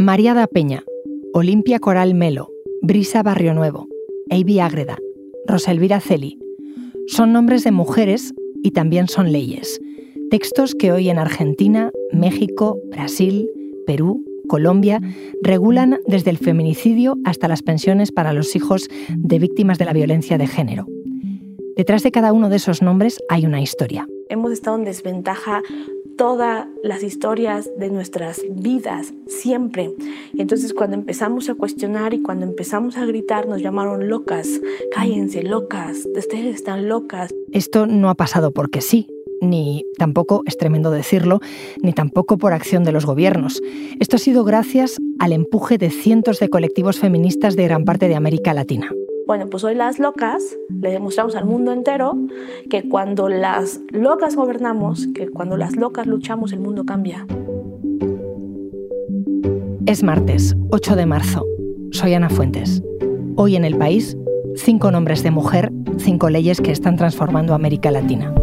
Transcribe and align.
María 0.00 0.32
da 0.32 0.46
Peña, 0.46 0.82
Olimpia 1.34 1.78
Coral 1.78 2.14
Melo, 2.14 2.48
Brisa 2.80 3.22
Barrio 3.22 3.52
Nuevo, 3.52 3.86
Eivi 4.30 4.58
Ágreda, 4.58 4.96
Rosa 5.46 5.72
Elvira 5.72 6.00
Celi. 6.00 6.38
Son 7.06 7.34
nombres 7.34 7.64
de 7.64 7.70
mujeres 7.70 8.32
y 8.62 8.70
también 8.70 9.08
son 9.08 9.30
leyes. 9.30 9.78
Textos 10.30 10.74
que 10.74 10.90
hoy 10.90 11.10
en 11.10 11.18
Argentina, 11.18 11.90
México, 12.14 12.78
Brasil, 12.90 13.46
Perú, 13.86 14.24
Colombia 14.48 15.02
regulan 15.42 15.98
desde 16.06 16.30
el 16.30 16.38
feminicidio 16.38 17.18
hasta 17.26 17.46
las 17.46 17.60
pensiones 17.60 18.10
para 18.10 18.32
los 18.32 18.56
hijos 18.56 18.88
de 19.18 19.38
víctimas 19.38 19.76
de 19.76 19.84
la 19.84 19.92
violencia 19.92 20.38
de 20.38 20.46
género. 20.46 20.86
Detrás 21.76 22.02
de 22.02 22.10
cada 22.10 22.32
uno 22.32 22.48
de 22.48 22.56
esos 22.56 22.80
nombres 22.80 23.18
hay 23.28 23.44
una 23.44 23.60
historia. 23.60 24.08
Hemos 24.30 24.52
estado 24.52 24.78
en 24.78 24.84
desventaja 24.84 25.60
todas 26.20 26.66
las 26.82 27.02
historias 27.02 27.70
de 27.78 27.88
nuestras 27.88 28.42
vidas, 28.50 29.14
siempre. 29.26 29.90
Entonces 30.36 30.74
cuando 30.74 30.94
empezamos 30.94 31.48
a 31.48 31.54
cuestionar 31.54 32.12
y 32.12 32.20
cuando 32.20 32.44
empezamos 32.44 32.98
a 32.98 33.06
gritar, 33.06 33.48
nos 33.48 33.62
llamaron 33.62 34.10
locas, 34.10 34.60
cállense, 34.92 35.42
locas, 35.42 36.06
ustedes 36.14 36.56
están 36.56 36.90
locas. 36.90 37.34
Esto 37.52 37.86
no 37.86 38.10
ha 38.10 38.14
pasado 38.16 38.50
porque 38.50 38.82
sí, 38.82 39.06
ni 39.40 39.86
tampoco, 39.96 40.42
es 40.44 40.58
tremendo 40.58 40.90
decirlo, 40.90 41.40
ni 41.82 41.94
tampoco 41.94 42.36
por 42.36 42.52
acción 42.52 42.84
de 42.84 42.92
los 42.92 43.06
gobiernos. 43.06 43.62
Esto 43.98 44.16
ha 44.16 44.18
sido 44.18 44.44
gracias 44.44 44.98
al 45.20 45.32
empuje 45.32 45.78
de 45.78 45.88
cientos 45.88 46.38
de 46.38 46.50
colectivos 46.50 46.98
feministas 46.98 47.56
de 47.56 47.64
gran 47.64 47.86
parte 47.86 48.08
de 48.08 48.16
América 48.16 48.52
Latina. 48.52 48.92
Bueno, 49.30 49.46
pues 49.48 49.62
hoy 49.62 49.76
las 49.76 50.00
locas 50.00 50.58
le 50.70 50.90
demostramos 50.90 51.36
al 51.36 51.44
mundo 51.44 51.70
entero 51.72 52.18
que 52.68 52.88
cuando 52.88 53.28
las 53.28 53.80
locas 53.92 54.34
gobernamos, 54.34 55.06
que 55.14 55.28
cuando 55.28 55.56
las 55.56 55.76
locas 55.76 56.08
luchamos, 56.08 56.52
el 56.52 56.58
mundo 56.58 56.84
cambia. 56.84 57.28
Es 59.86 60.02
martes, 60.02 60.56
8 60.72 60.96
de 60.96 61.06
marzo. 61.06 61.46
Soy 61.92 62.14
Ana 62.14 62.28
Fuentes. 62.28 62.82
Hoy 63.36 63.54
en 63.54 63.64
el 63.64 63.78
país, 63.78 64.16
cinco 64.56 64.90
nombres 64.90 65.22
de 65.22 65.30
mujer, 65.30 65.70
cinco 65.98 66.28
leyes 66.28 66.60
que 66.60 66.72
están 66.72 66.96
transformando 66.96 67.54
América 67.54 67.92
Latina. 67.92 68.34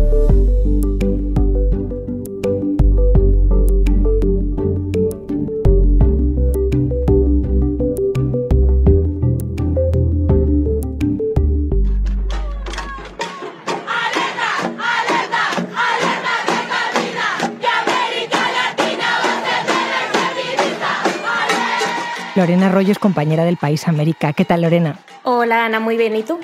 Lorena 22.47 22.67
Arroyo 22.67 22.93
es 22.93 22.97
compañera 22.97 23.43
del 23.43 23.57
País 23.57 23.89
América. 23.89 24.31
¿Qué 24.31 24.45
tal, 24.45 24.61
Lorena? 24.61 24.99
Hola, 25.23 25.65
Ana, 25.65 25.81
muy 25.81 25.97
bien. 25.97 26.15
¿Y 26.15 26.23
tú? 26.23 26.39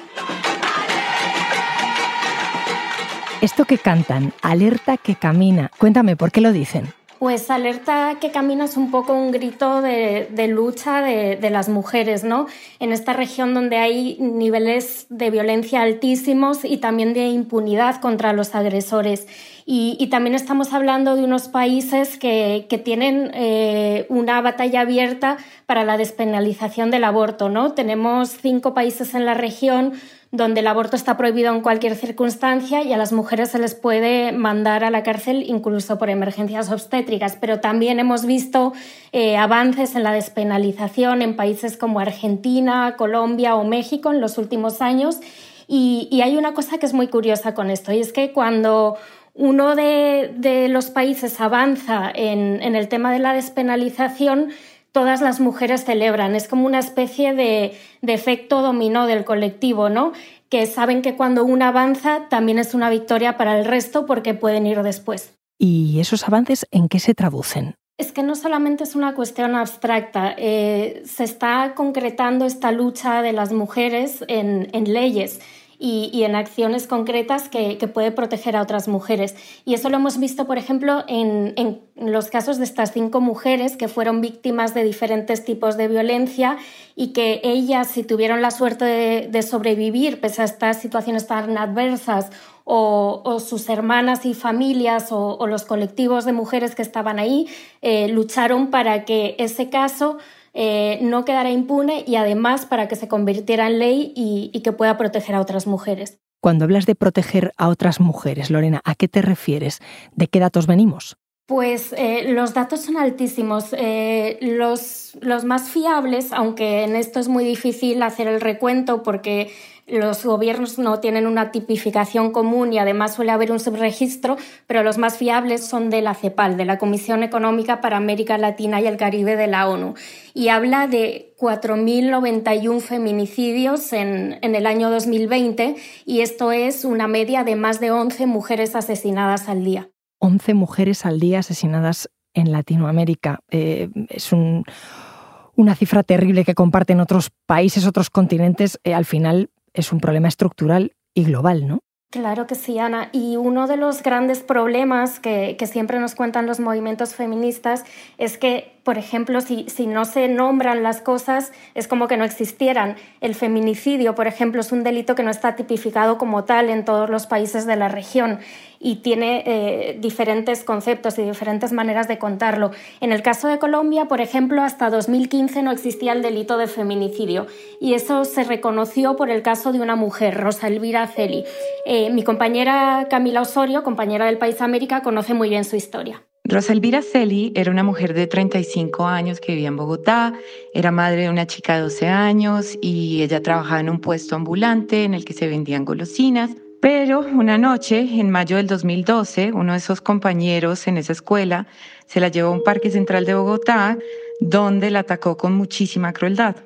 Esto 3.40 3.64
que 3.64 3.78
cantan, 3.78 4.34
alerta 4.42 4.98
que 4.98 5.16
camina, 5.16 5.72
cuéntame, 5.78 6.18
¿por 6.18 6.34
qué 6.34 6.42
lo 6.42 6.52
dicen? 6.52 6.94
Pues 7.24 7.50
alerta 7.50 8.18
que 8.20 8.32
camina 8.32 8.66
es 8.66 8.76
un 8.76 8.92
poco 8.92 9.14
un 9.14 9.32
grito 9.32 9.82
de, 9.82 10.28
lucha 10.50 11.02
de, 11.02 11.50
las 11.50 11.70
mujeres, 11.70 12.26
¿no? 12.26 12.48
En 12.82 12.92
esta 12.92 13.14
región 13.14 13.54
donde 13.54 13.78
hay 13.78 14.18
niveles 14.20 15.06
de 15.08 15.32
violencia 15.32 15.84
altísimos 15.84 16.66
y 16.66 16.80
también 16.80 17.14
de 17.14 17.28
impunidad 17.28 18.02
contra 18.02 18.34
los 18.34 18.56
agresores. 18.56 19.26
Y, 19.66 20.06
también 20.12 20.36
estamos 20.36 20.74
hablando 20.74 21.16
de 21.16 21.24
unos 21.24 21.48
países 21.48 22.18
que, 22.18 22.68
tienen 22.84 23.32
eh, 23.34 24.06
una 24.10 24.42
batalla 24.42 24.82
abierta 24.82 25.38
para 25.66 25.86
la 25.86 25.96
despenalización 25.96 26.92
del 26.92 27.06
aborto, 27.06 27.48
¿no? 27.48 27.72
Tenemos 27.72 28.32
cinco 28.32 28.74
países 28.74 29.14
en 29.16 29.26
la 29.26 29.34
región 29.34 29.94
donde 30.34 30.62
el 30.62 30.68
aborto 30.68 30.96
está 30.96 31.16
prohibido 31.16 31.54
en 31.54 31.62
cualquier 31.62 31.96
circunstancia 31.96 32.82
y 32.82 32.92
a 32.92 32.98
las 32.98 33.14
mujeres 33.14 33.52
se 33.52 33.60
les 33.60 33.76
puede 33.76 34.32
mandar 34.32 34.84
a 34.84 34.90
la 34.90 35.04
cárcel 35.04 35.44
incluso 35.48 36.00
por 36.00 36.10
emergencias 36.10 36.72
obstétricas. 36.72 37.38
Pero 37.40 37.60
también 37.60 38.00
hemos 38.00 38.26
visto 38.26 38.74
eh, 39.12 39.38
avances 39.38 39.96
en 39.96 40.02
la 40.02 40.12
despenalización 40.12 41.22
en 41.22 41.36
países 41.36 41.78
como 41.78 42.00
Argentina, 42.00 42.96
Colombia 42.98 43.56
o 43.56 43.64
México 43.64 44.12
en 44.12 44.22
los 44.22 44.40
últimos 44.40 44.82
años. 44.82 45.20
Y, 45.68 46.20
hay 46.24 46.36
una 46.36 46.56
cosa 46.56 46.80
que 46.80 46.88
es 46.88 46.94
muy 46.94 47.08
curiosa 47.08 47.54
con 47.54 47.70
esto, 47.70 47.94
y 47.94 48.00
es 48.00 48.12
que 48.12 48.32
cuando 48.34 48.98
uno 49.36 49.76
de, 49.76 50.68
los 50.70 50.90
países 50.90 51.40
avanza 51.40 52.12
en, 52.14 52.62
en 52.62 52.76
el 52.76 52.90
tema 52.90 53.12
de 53.12 53.20
la 53.20 53.34
despenalización, 53.34 54.50
todas 54.94 55.22
las 55.22 55.42
mujeres 55.42 55.84
celebran. 55.84 56.36
Es 56.36 56.48
como 56.48 56.66
una 56.66 56.80
especie 56.80 57.34
de, 57.34 57.78
efecto 58.02 58.62
dominó 58.62 59.06
del 59.08 59.26
colectivo, 59.26 59.90
¿no? 59.90 60.14
Que 60.48 60.66
saben 60.68 61.02
que 61.02 61.18
cuando 61.18 61.44
una 61.44 61.70
avanza 61.70 62.30
también 62.30 62.60
es 62.60 62.74
una 62.74 62.90
victoria 62.90 63.36
para 63.36 63.60
el 63.60 63.66
resto 63.66 64.06
porque 64.06 64.34
pueden 64.34 64.66
ir 64.66 64.82
después. 64.84 65.34
¿Y 65.58 66.00
esos 66.00 66.26
avances 66.26 66.66
en 66.72 66.88
qué 66.88 67.00
se 67.00 67.14
traducen? 67.14 67.76
Es 67.98 68.12
que 68.12 68.24
no 68.24 68.36
solamente 68.36 68.84
es 68.84 68.96
una 68.96 69.14
cuestión 69.14 69.56
abstracta, 69.56 70.34
eh, 70.38 71.04
se 71.06 71.24
está 71.24 71.74
concretando 71.76 72.46
esta 72.46 72.72
lucha 72.72 73.22
de 73.22 73.34
las 73.34 73.52
mujeres 73.52 74.24
en, 74.28 74.70
en 74.74 74.92
leyes 74.94 75.40
y, 75.86 76.24
en 76.24 76.38
acciones 76.38 76.88
concretas 76.88 77.50
que, 77.50 77.76
puede 77.94 78.12
proteger 78.12 78.56
a 78.56 78.62
otras 78.62 78.88
mujeres. 78.88 79.36
Y 79.66 79.74
eso 79.74 79.90
lo 79.90 79.98
hemos 79.98 80.18
visto, 80.18 80.48
por 80.48 80.58
ejemplo, 80.58 81.04
en, 81.10 81.82
los 81.98 82.30
casos 82.30 82.58
de 82.58 82.64
estas 82.64 82.94
cinco 82.94 83.20
mujeres 83.20 83.76
que 83.76 83.90
fueron 83.90 84.22
víctimas 84.22 84.74
de 84.74 84.86
diferentes 84.86 85.44
tipos 85.44 85.76
de 85.76 85.90
violencia 85.90 86.56
y 86.96 87.08
que 87.08 87.42
ellas, 87.44 87.88
si 87.88 88.04
tuvieron 88.04 88.42
la 88.42 88.52
suerte 88.52 89.28
de, 89.30 89.42
sobrevivir 89.42 90.22
pese 90.22 90.42
a 90.44 90.46
estas 90.46 90.80
situaciones 90.80 91.28
tan 91.28 91.58
adversas, 91.58 92.30
o, 92.64 93.42
sus 93.46 93.68
hermanas 93.68 94.26
y 94.26 94.34
familias 94.34 95.12
o, 95.12 95.38
o, 95.38 95.48
los 95.48 95.66
colectivos 95.66 96.24
de 96.24 96.32
mujeres 96.32 96.76
que 96.76 96.82
estaban 96.82 97.20
ahí 97.20 97.50
eh, 97.82 98.08
lucharon 98.08 98.68
para 98.68 99.04
que 99.04 99.36
ese 99.38 99.70
caso 99.70 100.18
eh, 100.54 101.00
no 101.02 101.26
quedara 101.26 101.52
impune 101.52 102.04
y 102.06 102.16
además 102.16 102.66
para 102.66 102.88
que 102.88 102.96
se 102.96 103.08
convirtiera 103.08 103.68
en 103.68 103.80
ley 103.80 104.14
y, 104.16 104.60
que 104.62 104.72
pueda 104.72 104.98
proteger 104.98 105.36
a 105.36 105.42
otras 105.42 105.68
mujeres. 105.68 106.20
Cuando 106.42 106.66
hablas 106.66 106.86
de 106.86 106.96
proteger 106.96 107.54
a 107.58 107.70
otras 107.70 108.00
mujeres, 108.00 108.52
Lorena, 108.52 108.82
¿a 108.86 108.96
qué 108.96 109.08
te 109.08 109.22
refieres? 109.22 109.80
¿De 110.16 110.28
qué 110.28 110.40
datos 110.40 110.68
venimos? 110.68 111.18
Pues 111.46 111.94
eh, 111.98 112.32
los 112.32 112.54
datos 112.54 112.82
son 112.82 112.98
altísimos. 112.98 113.74
Eh, 113.74 114.38
los, 114.42 115.18
los, 115.22 115.44
más 115.44 115.70
fiables, 115.70 116.32
aunque 116.32 116.84
en 116.84 116.96
esto 116.96 117.20
es 117.20 117.28
muy 117.28 117.44
difícil 117.44 118.02
hacer 118.02 118.28
el 118.28 118.40
recuento 118.40 119.04
porque 119.04 119.52
los 119.88 120.26
gobiernos 120.26 120.80
no 120.80 121.00
tienen 121.00 121.28
una 121.28 121.52
tipificación 121.52 122.32
común 122.32 122.74
y 122.74 122.80
además 122.80 123.16
suele 123.16 123.32
haber 123.32 123.52
un 123.52 123.60
subregistro, 123.60 124.38
pero 124.68 124.84
los 124.84 124.98
más 124.98 125.18
fiables 125.18 125.66
son 125.66 125.90
de 125.90 126.02
la 126.02 126.14
CEPAL, 126.14 126.58
de 126.58 126.66
la 126.66 126.78
Comisión 126.78 127.24
Económica 127.24 127.82
para 127.82 127.98
América 127.98 128.38
Latina 128.38 128.80
y 128.80 128.88
el 128.88 128.98
Caribe 128.98 129.36
de 129.36 129.48
la 129.48 129.68
ONU, 129.68 129.94
y 130.34 130.48
habla 130.50 130.88
de 130.88 131.36
4.091 131.40 132.80
feminicidios 132.80 133.92
en, 133.94 134.40
en 134.42 134.56
el 134.56 134.66
año 134.66 134.90
2020 134.90 135.76
y 136.06 136.22
esto 136.22 136.52
es 136.52 136.86
una 136.86 137.08
media 137.08 137.44
de 137.44 137.56
más 137.56 137.80
de 137.80 137.92
11 137.92 138.26
mujeres 138.26 138.76
asesinadas 138.76 139.50
al 139.50 139.64
día. 139.64 139.90
11 140.20 140.54
mujeres 140.54 141.06
al 141.06 141.20
día 141.20 141.40
asesinadas 141.40 142.10
en 142.34 142.52
Latinoamérica. 142.52 143.42
Eh, 143.52 143.90
es 144.10 144.32
una 144.32 145.76
cifra 145.76 146.04
terrible 146.04 146.46
que 146.46 146.56
comparten 146.56 147.00
otros 147.00 147.30
países, 147.46 147.86
otros 147.86 148.10
continentes. 148.10 148.80
Eh, 148.84 148.94
al 148.94 149.06
final 149.06 149.50
es 149.74 149.92
un 149.92 150.00
problema 150.00 150.28
estructural 150.28 150.94
y 151.14 151.26
global, 151.26 151.68
¿no? 151.68 151.80
Claro 152.14 152.46
que 152.46 152.54
sí, 152.54 152.78
Ana. 152.78 153.10
Y 153.12 153.38
uno 153.38 153.66
de 153.66 153.76
los 153.76 154.04
grandes 154.04 154.44
problemas 154.44 155.20
que, 155.20 155.58
siempre 155.66 156.00
nos 156.00 156.14
cuentan 156.14 156.46
los 156.46 156.60
movimientos 156.60 157.16
feministas 157.16 157.86
es 158.20 158.38
que 158.38 158.73
por 158.84 158.98
ejemplo, 158.98 159.40
si, 159.40 159.66
si, 159.70 159.88
no 159.88 160.04
se 160.04 160.28
nombran 160.28 160.84
las 160.84 161.02
cosas, 161.02 161.52
es 161.74 161.88
como 161.88 162.08
que 162.08 162.18
no 162.18 162.26
existieran. 162.26 162.98
El 163.22 163.34
feminicidio, 163.34 164.14
por 164.14 164.28
ejemplo, 164.28 164.60
es 164.60 164.72
un 164.72 164.84
delito 164.84 165.16
que 165.16 165.24
no 165.24 165.32
está 165.32 165.56
tipificado 165.56 166.18
como 166.18 166.44
tal 166.44 166.70
en 166.70 166.84
todos 166.84 167.10
los 167.10 167.26
países 167.26 167.66
de 167.66 167.78
la 167.78 167.88
región 167.88 168.40
y 168.84 168.98
tiene 168.98 169.44
eh, 169.46 169.98
diferentes 170.00 170.66
conceptos 170.66 171.18
y 171.18 171.24
diferentes 171.24 171.72
maneras 171.72 172.10
de 172.10 172.18
contarlo. 172.18 172.72
En 173.00 173.14
el 173.14 173.22
caso 173.22 173.48
de 173.48 173.58
Colombia, 173.58 174.06
por 174.06 174.20
ejemplo, 174.20 174.62
hasta 174.62 174.90
2015 174.90 175.64
no 175.64 175.72
existía 175.72 176.12
el 176.12 176.22
delito 176.22 176.58
de 176.58 176.68
feminicidio 176.68 177.48
y 177.80 177.94
eso 177.94 178.26
se 178.26 178.44
reconoció 178.44 179.16
por 179.16 179.30
el 179.30 179.42
caso 179.42 179.72
de 179.72 179.80
una 179.80 179.96
mujer, 179.96 180.36
Rosa 180.40 180.68
Elvira 180.68 181.08
Celi. 181.08 181.46
Eh, 181.86 182.10
mi 182.10 182.24
compañera 182.24 183.08
Camila 183.10 183.42
Osorio, 183.42 183.84
compañera 183.84 184.26
del 184.26 184.38
País 184.38 184.60
América, 184.62 185.02
conoce 185.02 185.34
muy 185.34 185.48
bien 185.48 185.64
su 185.64 185.78
historia. 185.78 186.24
Rosa 186.46 186.74
Elvira 186.74 187.02
Celi 187.02 187.54
era 187.56 187.72
una 187.72 187.84
mujer 187.84 188.14
de 188.14 188.28
35 188.28 189.06
años 189.06 189.40
que 189.40 189.54
vivía 189.54 189.70
en 189.70 189.78
Bogotá, 189.78 190.34
era 190.74 190.92
madre 190.92 191.22
de 191.22 191.30
una 191.30 191.48
chica 191.48 191.76
de 191.76 191.84
12 191.84 192.10
años 192.10 192.78
y 192.82 193.22
ella 193.22 193.42
trabajaba 193.42 193.80
en 193.80 193.90
un 193.90 194.02
puesto 194.02 194.36
ambulante 194.36 195.06
en 195.06 195.14
el 195.14 195.24
que 195.24 195.32
se 195.32 195.48
vendían 195.48 195.86
golosinas. 195.86 196.52
Pero 196.82 197.22
una 197.22 197.58
noche, 197.58 198.20
en 198.20 198.30
mayo 198.30 198.58
del 198.58 198.68
2012, 198.68 199.54
uno 199.54 199.72
de 199.72 199.78
esos 199.78 200.02
compañeros 200.02 200.86
en 200.88 200.98
esa 200.98 201.14
escuela 201.14 201.66
se 202.08 202.20
la 202.20 202.28
llevó 202.28 202.50
a 202.50 202.56
un 202.56 202.64
parque 202.64 202.92
central 202.92 203.24
de 203.24 203.36
Bogotá 203.36 203.98
donde 204.42 204.92
la 204.92 205.00
atacó 205.00 205.38
con 205.38 205.56
muchísima 205.56 206.12
crueldad. 206.12 206.58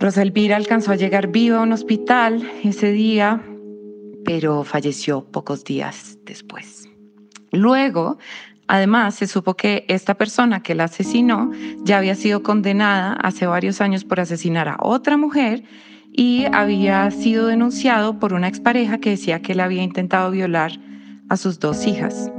Rosa 0.00 0.22
Elvira 0.22 0.56
alcanzó 0.56 0.90
a 0.90 0.96
llegar 0.96 1.28
viva 1.28 1.58
a 1.58 1.62
un 1.62 1.72
hospital 1.72 2.50
ese 2.64 2.90
día, 2.90 3.44
pero 4.24 4.64
falleció 4.64 5.24
pocos 5.24 5.62
días 5.62 6.18
después. 6.24 6.88
Luego, 7.52 8.18
además, 8.68 9.16
se 9.16 9.26
supo 9.26 9.54
que 9.54 9.84
esta 9.88 10.14
persona 10.14 10.62
que 10.62 10.74
la 10.74 10.84
asesinó 10.84 11.50
ya 11.82 11.98
había 11.98 12.14
sido 12.14 12.42
condenada 12.42 13.14
hace 13.14 13.46
varios 13.46 13.80
años 13.80 14.04
por 14.04 14.20
asesinar 14.20 14.68
a 14.68 14.76
otra 14.80 15.16
mujer 15.16 15.64
y 16.12 16.46
había 16.52 17.10
sido 17.10 17.46
denunciado 17.46 18.18
por 18.18 18.32
una 18.32 18.48
expareja 18.48 18.98
que 18.98 19.10
decía 19.10 19.40
que 19.40 19.52
él 19.52 19.60
había 19.60 19.82
intentado 19.82 20.30
violar 20.30 20.72
a 21.28 21.36
sus 21.36 21.58
dos 21.58 21.86
hijas. 21.86 22.30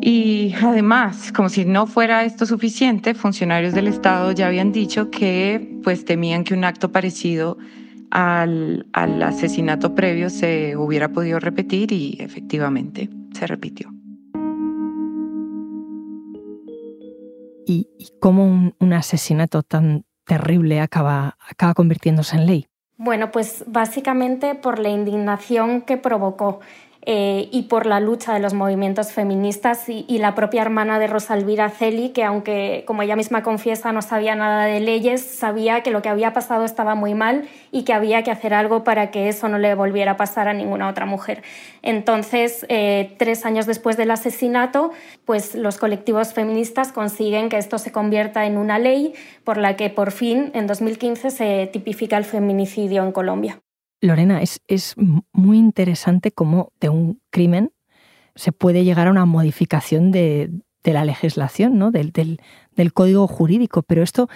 Y 0.00 0.54
además, 0.62 1.32
como 1.32 1.48
si 1.48 1.64
no 1.64 1.86
fuera 1.86 2.24
esto 2.24 2.46
suficiente, 2.46 3.14
funcionarios 3.14 3.74
del 3.74 3.88
Estado 3.88 4.30
ya 4.32 4.46
habían 4.46 4.70
dicho 4.70 5.10
que 5.10 5.80
pues 5.82 6.04
temían 6.04 6.44
que 6.44 6.54
un 6.54 6.64
acto 6.64 6.92
parecido 6.92 7.58
al, 8.10 8.86
al 8.92 9.22
asesinato 9.22 9.94
previo 9.94 10.30
se 10.30 10.76
hubiera 10.76 11.08
podido 11.10 11.40
repetir 11.40 11.90
y 11.92 12.18
efectivamente 12.20 13.10
se 13.32 13.46
repitió. 13.46 13.95
¿Y, 17.66 17.88
cómo 18.20 18.72
un, 18.78 18.92
asesinato 18.92 19.62
tan 19.62 20.04
terrible 20.24 20.80
acaba 20.80 21.36
convirtiéndose 21.74 22.36
en 22.36 22.46
ley? 22.46 22.68
Bueno, 22.96 23.30
pues 23.30 23.64
básicamente 23.66 24.54
por 24.54 24.78
la 24.78 24.88
indignación 24.88 25.82
que 25.82 25.98
provocó. 25.98 26.60
Eh, 27.08 27.48
y 27.52 27.62
por 27.62 27.86
la 27.86 28.00
lucha 28.00 28.34
de 28.34 28.40
los 28.40 28.52
movimientos 28.52 29.12
feministas 29.12 29.88
y, 29.88 30.04
la 30.18 30.34
propia 30.34 30.62
hermana 30.62 30.98
de 30.98 31.06
Rosalvira 31.06 31.70
Celi, 31.70 32.08
que 32.08 32.24
aunque, 32.24 32.82
como 32.84 33.02
ella 33.02 33.14
misma 33.14 33.44
confiesa, 33.44 33.92
no 33.92 34.02
sabía 34.02 34.34
nada 34.34 34.64
de 34.64 34.80
leyes, 34.80 35.20
sabía 35.24 35.84
que 35.84 35.92
lo 35.92 36.02
que 36.02 36.08
había 36.08 36.32
pasado 36.32 36.64
estaba 36.64 36.96
muy 36.96 37.14
mal 37.14 37.48
y 37.70 37.84
que 37.84 37.92
había 37.92 38.24
que 38.24 38.32
hacer 38.32 38.52
algo 38.54 38.82
para 38.82 39.12
que 39.12 39.28
eso 39.28 39.48
no 39.48 39.58
le 39.58 39.76
volviera 39.76 40.12
a 40.12 40.16
pasar 40.16 40.48
a 40.48 40.52
ninguna 40.52 40.88
otra 40.88 41.06
mujer. 41.06 41.44
Entonces, 41.82 42.66
eh, 42.68 43.14
tres 43.18 43.46
años 43.46 43.66
después 43.66 43.96
del 43.96 44.10
asesinato, 44.10 44.90
pues 45.24 45.54
los 45.54 45.76
colectivos 45.76 46.32
feministas 46.32 46.90
consiguen 46.90 47.50
que 47.50 47.58
esto 47.58 47.78
se 47.78 47.92
convierta 47.92 48.46
en 48.46 48.58
una 48.58 48.80
ley 48.80 49.14
por 49.44 49.58
la 49.58 49.76
que 49.76 49.90
por 49.90 50.10
fin, 50.10 50.50
en 50.54 50.66
2015, 50.66 51.30
se 51.30 51.70
tipifica 51.72 52.16
el 52.16 52.24
feminicidio 52.24 53.04
en 53.04 53.12
Colombia. 53.12 53.60
Lorena, 54.00 54.42
es, 54.42 54.60
es 54.66 54.94
muy 55.32 55.58
interesante 55.58 56.32
cómo 56.32 56.72
de 56.80 56.88
un 56.88 57.20
crimen 57.30 57.72
se 58.34 58.52
puede 58.52 58.84
llegar 58.84 59.08
a 59.08 59.10
una 59.10 59.24
modificación 59.24 60.10
de, 60.10 60.50
la 60.84 61.04
legislación, 61.04 61.78
¿no? 61.78 61.90
Del, 61.90 62.12
del, 62.12 62.40
del, 62.76 62.92
código 62.92 63.26
jurídico, 63.26 63.82
pero 63.82 64.04
esto, 64.04 64.28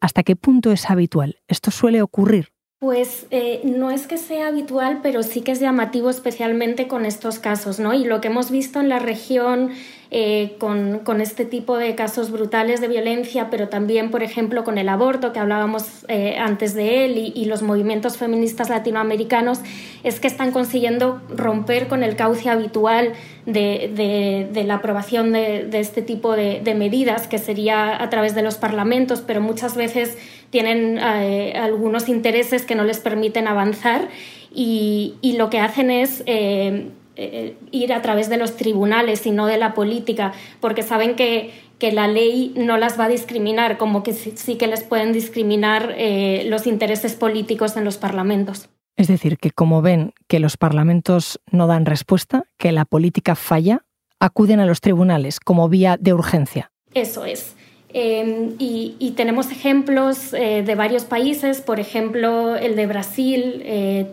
¿hasta 0.00 0.24
qué 0.24 0.34
punto 0.34 0.72
es 0.72 0.90
habitual? 0.90 1.36
¿Esto 1.46 1.70
suele 1.70 2.02
ocurrir? 2.02 2.52
Pues 2.82 3.26
eh, 3.30 3.60
no 3.62 3.92
es 3.92 4.08
que 4.08 4.18
sea 4.18 4.48
habitual, 4.48 4.98
pero 5.04 5.22
sí 5.22 5.42
que 5.42 5.52
es 5.52 5.60
llamativo 5.60 6.10
especialmente 6.10 6.88
con 6.88 7.06
estos 7.06 7.38
casos, 7.38 7.78
¿no? 7.78 7.94
Y 7.94 8.02
lo 8.02 8.20
que 8.20 8.26
hemos 8.26 8.50
visto 8.50 8.80
en 8.80 8.88
la 8.88 8.98
región 8.98 9.70
eh, 10.10 10.56
con, 10.58 11.20
este 11.20 11.44
tipo 11.44 11.78
de 11.78 11.94
casos 11.94 12.32
brutales 12.32 12.80
de 12.80 12.88
violencia, 12.88 13.50
pero 13.50 13.68
también, 13.68 14.10
por 14.10 14.24
ejemplo, 14.24 14.64
con 14.64 14.78
el 14.78 14.88
aborto, 14.88 15.32
que 15.32 15.38
hablábamos 15.38 16.04
eh, 16.08 16.36
antes 16.38 16.74
de 16.74 17.04
él, 17.04 17.32
y, 17.32 17.44
los 17.44 17.62
movimientos 17.62 18.16
feministas 18.16 18.68
latinoamericanos, 18.68 19.60
es 20.02 20.18
que 20.18 20.26
están 20.26 20.50
consiguiendo 20.50 21.22
romper 21.34 21.86
con 21.86 22.02
el 22.02 22.16
cauce 22.16 22.50
habitual 22.50 23.12
de, 23.46 23.92
de, 23.94 24.48
de 24.52 24.64
la 24.64 24.74
aprobación 24.74 25.32
de 25.32 25.70
este 25.78 26.02
tipo 26.02 26.34
de, 26.34 26.74
medidas, 26.74 27.28
que 27.28 27.38
sería 27.38 28.02
a 28.02 28.10
través 28.10 28.34
de 28.34 28.42
los 28.42 28.56
parlamentos, 28.56 29.22
pero 29.24 29.40
muchas 29.40 29.76
veces 29.76 30.18
tienen 30.52 30.98
eh, 30.98 31.54
algunos 31.56 32.10
intereses 32.10 32.66
que 32.66 32.74
no 32.74 32.84
les 32.84 33.00
permiten 33.00 33.48
avanzar 33.48 34.08
y, 34.54 35.14
y 35.22 35.38
lo 35.38 35.48
que 35.48 35.58
hacen 35.58 35.90
es 35.90 36.22
eh, 36.26 37.56
ir 37.70 37.92
a 37.92 38.02
través 38.02 38.28
de 38.28 38.36
los 38.36 38.56
tribunales 38.56 39.26
y 39.26 39.30
no 39.30 39.46
de 39.46 39.56
la 39.56 39.72
política, 39.72 40.32
porque 40.60 40.82
saben 40.82 41.16
que, 41.16 41.50
que 41.78 41.90
la 41.90 42.06
ley 42.06 42.52
no 42.54 42.76
las 42.76 43.00
va 43.00 43.06
a 43.06 43.08
discriminar, 43.08 43.78
como 43.78 44.02
que 44.02 44.12
sí, 44.12 44.56
que 44.56 44.66
les 44.66 44.84
pueden 44.84 45.14
discriminar 45.14 45.94
eh, 45.96 46.44
los 46.46 46.66
intereses 46.66 47.14
políticos 47.14 47.76
en 47.76 47.84
los 47.84 47.96
parlamentos. 47.96 48.68
Es 48.96 49.08
decir, 49.08 49.38
que 49.38 49.50
como 49.50 49.80
ven 49.80 50.12
que 50.28 50.38
los 50.38 50.58
parlamentos 50.58 51.40
no 51.50 51.66
dan 51.66 51.86
respuesta, 51.86 52.44
que 52.58 52.72
la 52.72 52.84
política 52.84 53.34
falla, 53.34 53.84
acuden 54.20 54.60
a 54.60 54.66
los 54.66 54.82
tribunales 54.82 55.40
como 55.40 55.68
vía 55.70 55.96
de 55.98 56.12
urgencia. 56.12 56.70
Eso 56.92 57.24
es. 57.24 57.56
Em, 57.94 58.54
y, 58.58 59.12
tenemos 59.16 59.50
ejemplos 59.50 60.32
eh, 60.32 60.62
de 60.64 60.74
varios 60.74 61.04
países, 61.04 61.60
por 61.60 61.78
ejemplo, 61.78 62.56
el 62.56 62.76
de 62.76 62.86
Brasil, 62.86 63.62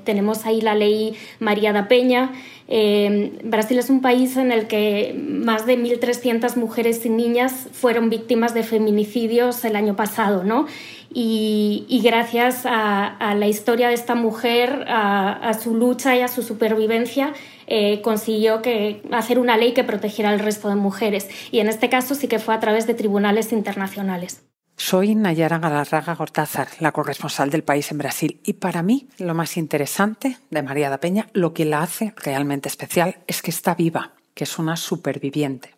tenemos 0.04 0.46
ahí 0.46 0.60
la 0.62 0.76
ley 0.76 1.16
María 1.40 1.72
da 1.72 1.88
Peña, 1.88 2.32
Em, 2.72 3.32
Brasil 3.46 3.80
es 3.80 3.90
un 3.90 4.00
país 4.00 4.38
en 4.38 4.52
el 4.52 4.68
que 4.68 5.16
más 5.18 5.66
de 5.66 5.76
1.300 5.76 6.56
mujeres 6.56 7.04
y 7.04 7.10
niñas 7.10 7.68
fueron 7.72 8.12
víctimas 8.12 8.54
de 8.54 8.62
feminicidios 8.62 9.66
el 9.66 9.76
año 9.76 9.96
pasado, 9.96 10.44
¿no? 10.44 10.68
Y, 11.12 12.00
gracias 12.04 12.68
a, 12.68 13.34
la 13.36 13.48
historia 13.48 13.88
de 13.88 13.96
esta 13.96 14.14
mujer, 14.14 14.86
a, 14.88 15.52
su 15.60 15.74
lucha 15.74 16.16
y 16.16 16.22
a 16.22 16.28
su 16.28 16.44
supervivencia, 16.44 17.34
eh, 17.72 18.02
consiguió 18.02 18.64
que, 18.64 19.04
hacer 19.12 19.38
una 19.38 19.56
ley 19.56 19.74
que 19.74 19.84
protegiera 19.84 20.32
al 20.32 20.40
resto 20.40 20.70
de 20.70 20.76
mujeres. 20.76 21.30
Y 21.52 21.60
en 21.60 21.70
este 21.70 21.88
caso 21.88 22.16
sí 22.16 22.28
que 22.28 22.40
fue 22.40 22.56
a 22.56 22.60
través 22.60 22.88
de 22.88 22.96
tribunales 22.96 23.54
internacionales. 23.54 24.44
Soy 24.76 25.14
Nayara 25.14 25.60
Galarraga 25.60 26.16
Gortázar, 26.16 26.70
la 26.80 26.92
corresponsal 26.94 27.50
del 27.52 27.64
país 27.64 27.92
en 27.92 27.98
Brasil, 27.98 28.40
y 28.46 28.54
para 28.54 28.82
mí 28.82 29.10
lo 29.20 29.36
más 29.36 29.58
interesante 29.58 30.38
de 30.50 30.64
María 30.64 30.90
da 30.90 31.00
Peña, 31.00 31.28
lo 31.34 31.54
que 31.54 31.66
la 31.66 31.82
hace 31.82 32.14
realmente 32.16 32.70
especial, 32.70 33.18
es 33.28 33.42
que 33.42 33.52
está 33.52 33.76
viva, 33.76 34.14
que 34.34 34.46
es 34.46 34.58
una 34.58 34.78
superviviente. 34.78 35.76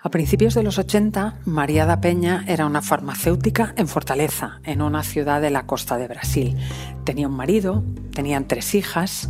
A 0.00 0.10
principios 0.10 0.54
de 0.54 0.62
los 0.62 0.78
80, 0.78 1.40
María 1.46 1.84
da 1.84 2.00
Peña 2.00 2.44
era 2.46 2.66
una 2.66 2.82
farmacéutica 2.82 3.74
en 3.76 3.88
Fortaleza, 3.88 4.60
en 4.62 4.82
una 4.82 5.02
ciudad 5.02 5.40
de 5.40 5.50
la 5.50 5.66
costa 5.66 5.96
de 5.96 6.06
Brasil. 6.06 6.56
Tenía 7.04 7.26
un 7.26 7.34
marido, 7.34 7.82
tenían 8.14 8.46
tres 8.46 8.76
hijas 8.76 9.28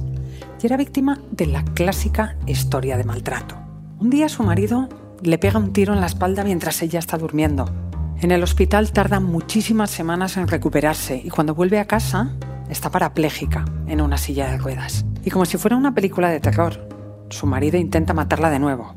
y 0.60 0.66
era 0.66 0.76
víctima 0.76 1.20
de 1.30 1.46
la 1.46 1.64
clásica 1.64 2.36
historia 2.46 2.96
de 2.96 3.04
maltrato. 3.04 3.56
Un 3.98 4.10
día 4.10 4.28
su 4.28 4.42
marido 4.42 4.88
le 5.22 5.38
pega 5.38 5.58
un 5.58 5.72
tiro 5.72 5.94
en 5.94 6.00
la 6.00 6.06
espalda 6.06 6.44
mientras 6.44 6.82
ella 6.82 6.98
está 6.98 7.18
durmiendo 7.18 7.66
en 8.20 8.32
el 8.32 8.42
hospital 8.42 8.90
tarda 8.90 9.20
muchísimas 9.20 9.90
semanas 9.90 10.36
en 10.36 10.48
recuperarse 10.48 11.22
y 11.24 11.30
cuando 11.30 11.54
vuelve 11.54 11.78
a 11.78 11.86
casa 11.86 12.32
está 12.68 12.90
parapléjica 12.90 13.64
en 13.86 14.00
una 14.00 14.18
silla 14.18 14.50
de 14.50 14.58
ruedas. 14.58 15.04
Y 15.24 15.30
como 15.30 15.44
si 15.44 15.56
fuera 15.56 15.76
una 15.76 15.94
película 15.94 16.28
de 16.28 16.40
terror, 16.40 16.88
su 17.28 17.46
marido 17.46 17.78
intenta 17.78 18.14
matarla 18.14 18.50
de 18.50 18.58
nuevo. 18.58 18.96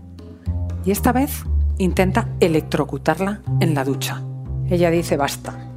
Y 0.85 0.89
esta 0.89 1.12
vez 1.12 1.43
intenta 1.77 2.29
electrocutarla 2.39 3.41
en 3.59 3.75
la 3.75 3.83
ducha. 3.83 4.24
Ella 4.67 4.89
dice 4.89 5.17
basta. 5.17 5.67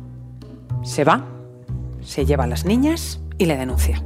Se 0.83 1.05
va, 1.05 1.27
se 2.03 2.25
lleva 2.25 2.45
a 2.45 2.49
las 2.49 2.65
niñas 2.65 3.21
y 3.37 3.45
le 3.45 3.59
denuncia. 3.59 4.03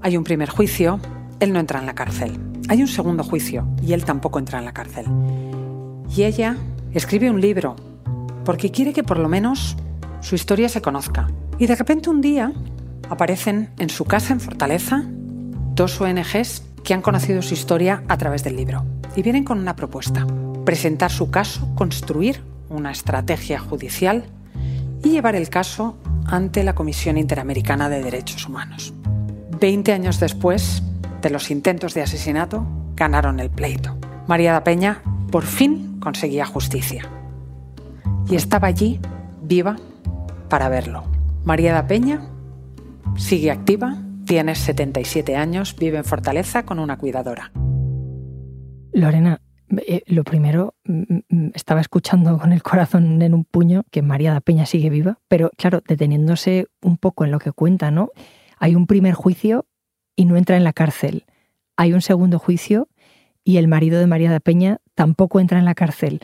Hay 0.00 0.16
un 0.16 0.24
primer 0.24 0.48
juicio, 0.48 1.00
él 1.40 1.52
no 1.52 1.58
entra 1.58 1.80
en 1.80 1.86
la 1.86 1.94
cárcel. 1.94 2.38
Hay 2.68 2.82
un 2.82 2.88
segundo 2.88 3.24
juicio 3.24 3.66
y 3.82 3.94
él 3.94 4.04
tampoco 4.04 4.38
entra 4.38 4.58
en 4.58 4.66
la 4.66 4.72
cárcel. 4.72 5.06
Y 6.14 6.22
ella 6.22 6.56
escribe 6.92 7.30
un 7.30 7.40
libro 7.40 7.76
porque 8.44 8.70
quiere 8.70 8.92
que 8.92 9.02
por 9.02 9.18
lo 9.18 9.28
menos 9.28 9.76
su 10.20 10.34
historia 10.34 10.68
se 10.68 10.82
conozca. 10.82 11.28
Y 11.58 11.66
de 11.66 11.76
repente 11.76 12.10
un 12.10 12.20
día 12.20 12.52
aparecen 13.08 13.70
en 13.78 13.90
su 13.90 14.04
casa 14.04 14.32
en 14.32 14.40
Fortaleza 14.40 15.02
dos 15.74 16.00
ONGs 16.00 16.62
que 16.84 16.94
han 16.94 17.02
conocido 17.02 17.42
su 17.42 17.54
historia 17.54 18.02
a 18.08 18.18
través 18.18 18.44
del 18.44 18.56
libro 18.56 18.84
y 19.16 19.22
vienen 19.22 19.44
con 19.44 19.58
una 19.58 19.76
propuesta. 19.76 20.26
Presentar 20.64 21.10
su 21.10 21.30
caso, 21.30 21.74
construir 21.74 22.42
una 22.68 22.92
estrategia 22.92 23.58
judicial 23.58 24.24
y 25.02 25.10
llevar 25.10 25.34
el 25.34 25.48
caso 25.48 25.96
ante 26.26 26.62
la 26.64 26.74
Comisión 26.74 27.16
Interamericana 27.18 27.88
de 27.88 28.02
Derechos 28.02 28.46
Humanos. 28.46 28.92
Veinte 29.58 29.92
años 29.92 30.20
después 30.20 30.82
de 31.20 31.30
los 31.30 31.50
intentos 31.50 31.94
de 31.94 32.02
asesinato, 32.02 32.66
ganaron 32.94 33.40
el 33.40 33.50
pleito. 33.50 33.96
María 34.26 34.52
da 34.52 34.64
Peña 34.64 35.02
por 35.30 35.44
fin 35.44 35.98
conseguía 36.00 36.46
justicia 36.46 37.08
y 38.28 38.36
estaba 38.36 38.68
allí, 38.68 39.00
viva, 39.42 39.76
para 40.48 40.68
verlo. 40.68 41.04
María 41.44 41.72
da 41.72 41.86
Peña 41.86 42.28
sigue 43.16 43.50
activa, 43.50 43.98
tiene 44.24 44.54
77 44.54 45.36
años, 45.36 45.74
vive 45.76 45.98
en 45.98 46.04
Fortaleza 46.04 46.64
con 46.64 46.78
una 46.78 46.96
cuidadora. 46.96 47.50
Lorena, 48.92 49.40
eh, 49.86 50.02
lo 50.06 50.24
primero, 50.24 50.74
mm, 50.84 51.02
mm, 51.28 51.50
estaba 51.54 51.80
escuchando 51.80 52.38
con 52.38 52.52
el 52.52 52.62
corazón 52.62 53.20
en 53.22 53.34
un 53.34 53.44
puño 53.44 53.82
que 53.90 54.02
María 54.02 54.32
da 54.32 54.40
Peña 54.40 54.66
sigue 54.66 54.90
viva, 54.90 55.18
pero 55.28 55.50
claro, 55.56 55.82
deteniéndose 55.86 56.66
un 56.82 56.96
poco 56.96 57.24
en 57.24 57.30
lo 57.30 57.38
que 57.38 57.52
cuenta, 57.52 57.90
¿no? 57.90 58.10
Hay 58.58 58.74
un 58.74 58.86
primer 58.86 59.14
juicio 59.14 59.66
y 60.20 60.26
no 60.26 60.36
entra 60.36 60.58
en 60.58 60.64
la 60.64 60.74
cárcel. 60.74 61.24
Hay 61.78 61.94
un 61.94 62.02
segundo 62.02 62.38
juicio 62.38 62.88
y 63.42 63.56
el 63.56 63.68
marido 63.68 63.98
de 63.98 64.06
María 64.06 64.30
da 64.30 64.38
Peña 64.38 64.76
tampoco 64.94 65.40
entra 65.40 65.58
en 65.58 65.64
la 65.64 65.74
cárcel 65.74 66.20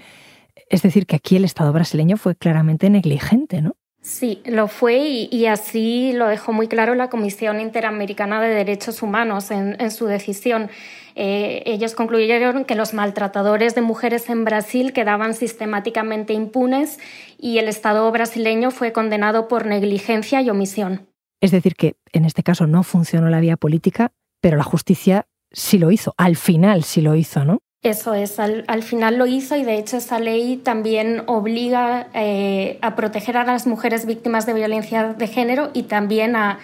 Es 0.69 0.83
decir, 0.83 1.07
que 1.07 1.17
aquí 1.17 1.37
el 1.37 1.47
Estado 1.47 1.73
brasileño 1.73 2.19
fue 2.19 2.37
claramente 2.37 2.91
negligente, 2.91 3.63
¿no? 3.63 3.75
Sí, 4.03 4.43
lo 4.45 4.69
fue 4.69 4.99
y, 5.31 5.47
así 5.47 6.13
lo 6.13 6.29
dejó 6.29 6.53
muy 6.53 6.69
claro 6.69 6.95
la 6.95 7.09
Comisión 7.09 7.59
Interamericana 7.59 8.39
de 8.43 8.51
Derechos 8.51 9.03
Humanos 9.03 9.51
en, 9.51 9.91
su 9.91 10.05
decisión. 10.05 10.69
Eh, 11.15 11.63
ellos 11.65 11.95
concluyeron 11.95 12.67
que 12.67 12.75
los 12.75 12.93
maltratadores 12.93 13.75
de 13.75 13.81
mujeres 13.81 14.29
en 14.29 14.45
Brasil 14.45 14.93
quedaban 14.93 15.33
sistemáticamente 15.33 16.35
impunes 16.35 16.99
y 17.39 17.57
el 17.59 17.67
Estado 17.67 18.13
brasileño 18.13 18.71
fue 18.71 18.93
condenado 18.93 19.49
por 19.49 19.65
negligencia 19.65 20.43
y 20.43 20.51
omisión. 20.51 21.09
Es 21.41 21.51
decir, 21.51 21.75
que 21.75 21.97
en 22.13 22.25
este 22.25 22.43
caso 22.43 22.67
no 22.67 22.83
funcionó 22.83 23.29
la 23.29 23.41
vía 23.41 23.57
política, 23.57 24.13
pero 24.41 24.57
la 24.57 24.65
justicia 24.65 25.27
sí 25.53 25.79
lo 25.79 25.91
hizo. 25.91 26.15
Al 26.17 26.37
final 26.37 26.83
sí 26.85 27.01
lo 27.01 27.15
hizo, 27.15 27.45
¿no? 27.45 27.61
Eso 27.83 28.15
es, 28.15 28.41
al, 28.41 28.83
final 28.83 29.17
lo 29.17 29.27
hizo 29.27 29.55
y 29.55 29.63
de 29.63 29.79
hecho 29.79 29.99
esa 29.99 30.19
ley 30.19 30.57
también 30.57 31.23
obliga 31.27 32.09
eh, 32.15 32.79
a 32.83 32.97
proteger 32.97 33.37
a 33.37 33.45
las 33.45 33.69
mujeres 33.69 34.07
víctimas 34.07 34.45
de 34.45 34.55
violencia 34.55 35.13
de 35.13 35.27
género 35.29 35.71
y 35.73 35.85
también 35.85 36.35
a, 36.37 36.59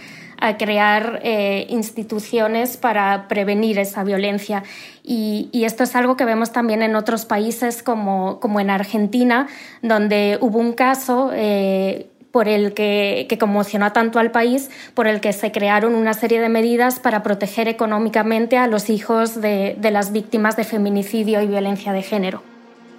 crear 0.58 1.20
eh, 1.22 1.68
instituciones 1.70 2.76
para 2.76 3.28
prevenir 3.28 3.78
esa 3.78 4.02
violencia. 4.02 4.64
Y, 5.04 5.48
esto 5.52 5.84
es 5.84 5.94
algo 5.94 6.16
que 6.16 6.24
vemos 6.24 6.50
también 6.50 6.82
en 6.82 6.96
otros 6.96 7.24
países 7.24 7.84
como, 7.84 8.40
como 8.40 8.58
en 8.58 8.68
Argentina, 8.68 9.46
donde 9.82 10.38
hubo 10.40 10.58
un 10.58 10.72
caso 10.72 11.30
eh, 11.32 12.08
por 12.32 12.48
el 12.48 12.72
que, 12.72 13.28
conmocionó 13.38 13.92
tanto 13.92 14.18
al 14.18 14.30
país, 14.30 14.70
por 14.94 15.06
el 15.06 15.20
que 15.20 15.32
se 15.32 15.52
crearon 15.52 15.94
una 15.94 16.14
serie 16.14 16.40
de 16.40 16.48
medidas 16.48 16.98
para 16.98 17.22
proteger 17.22 17.68
económicamente 17.68 18.56
a 18.56 18.66
los 18.66 18.90
hijos 18.90 19.40
de, 19.40 19.76
las 19.92 20.12
víctimas 20.12 20.56
de 20.56 20.64
feminicidio 20.64 21.42
y 21.42 21.46
violencia 21.46 21.92
de 21.92 22.02
género. 22.02 22.42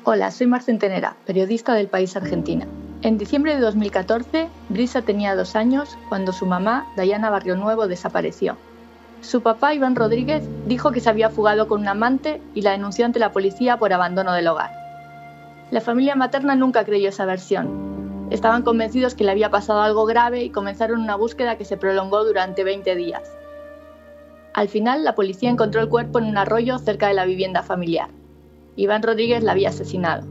Hola, 0.03 0.31
soy 0.31 0.47
Marcentenera, 0.47 1.15
periodista 1.25 1.73
del 1.73 1.87
país 1.87 2.15
Argentina. 2.15 2.67
En 3.01 3.17
diciembre 3.17 3.55
de 3.55 3.61
2014, 3.61 4.47
Brisa 4.69 5.01
tenía 5.01 5.35
dos 5.35 5.55
años 5.55 5.97
cuando 6.09 6.31
su 6.31 6.45
mamá, 6.45 6.87
Dayana 6.95 7.29
Barrio 7.29 7.55
Nuevo, 7.55 7.87
desapareció. 7.87 8.55
Su 9.21 9.41
papá, 9.41 9.73
Iván 9.73 9.95
Rodríguez, 9.95 10.43
dijo 10.67 10.91
que 10.91 10.99
se 10.99 11.09
había 11.09 11.29
fugado 11.29 11.67
con 11.67 11.81
un 11.81 11.87
amante 11.87 12.41
y 12.53 12.61
la 12.61 12.71
denunció 12.71 13.05
ante 13.05 13.19
la 13.19 13.31
policía 13.31 13.77
por 13.77 13.93
abandono 13.93 14.33
del 14.33 14.47
hogar. 14.47 14.71
La 15.71 15.81
familia 15.81 16.15
materna 16.15 16.55
nunca 16.55 16.83
creyó 16.83 17.09
esa 17.09 17.25
versión 17.25 17.92
Estaban 18.33 18.63
convencidos 18.63 19.13
que 19.13 19.23
le 19.23 19.29
había 19.29 19.51
pasado 19.51 19.81
algo 19.81 20.07
grave 20.07 20.43
y 20.43 20.49
comenzaron 20.49 20.99
una 20.99 21.15
búsqueda 21.15 21.55
que 21.55 21.65
se 21.65 21.77
prolongó 21.77 22.25
durante 22.25 22.63
20 22.63 22.95
días. 22.95 23.31
Al 24.55 24.69
final, 24.69 25.03
la 25.03 25.13
policía 25.13 25.51
encontró 25.51 25.81
el 25.81 25.87
cuerpo 25.87 26.17
en 26.17 26.25
un 26.25 26.37
arroyo 26.39 26.79
cerca 26.79 27.07
de 27.07 27.13
la 27.13 27.25
vivienda 27.25 27.61
familiar. 27.61 28.09
Iván 28.75 29.03
Rodríguez 29.03 29.43
la 29.43 29.51
había 29.51 29.69
asesinado. 29.69 30.25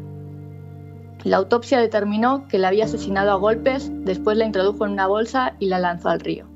La 1.23 1.37
autopsia 1.37 1.78
determinó 1.78 2.49
que 2.49 2.59
la 2.59 2.68
había 2.68 2.87
asesinado 2.87 3.30
a 3.30 3.37
golpes, 3.37 3.88
después 4.04 4.37
la 4.37 4.47
introdujo 4.47 4.85
en 4.85 4.94
una 4.94 5.06
bolsa 5.06 5.54
y 5.61 5.66
la 5.66 5.78
lanzó 5.78 6.09
al 6.09 6.18
río. 6.18 6.51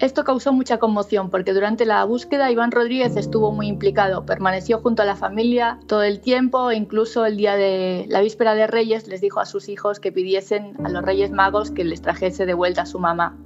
Esto 0.00 0.22
causó 0.22 0.52
mucha 0.52 0.78
conmoción 0.78 1.28
porque 1.28 1.52
durante 1.52 1.84
la 1.84 2.04
búsqueda 2.04 2.52
Iván 2.52 2.70
Rodríguez 2.70 3.16
estuvo 3.16 3.50
muy 3.50 3.66
implicado, 3.66 4.24
permaneció 4.24 4.78
junto 4.78 5.02
a 5.02 5.04
la 5.04 5.16
familia 5.16 5.80
todo 5.88 6.04
el 6.04 6.20
tiempo 6.20 6.70
e 6.70 6.76
incluso 6.76 7.26
el 7.26 7.36
día 7.36 7.56
de 7.56 8.06
la 8.08 8.20
víspera 8.20 8.54
de 8.54 8.68
Reyes 8.68 9.08
les 9.08 9.20
dijo 9.20 9.40
a 9.40 9.44
sus 9.44 9.68
hijos 9.68 9.98
que 9.98 10.12
pidiesen 10.12 10.76
a 10.86 10.88
los 10.88 11.02
Reyes 11.02 11.32
Magos 11.32 11.72
que 11.72 11.82
les 11.82 12.00
trajese 12.00 12.46
de 12.46 12.54
vuelta 12.54 12.82
a 12.82 12.86
su 12.86 13.00
mamá. 13.00 13.36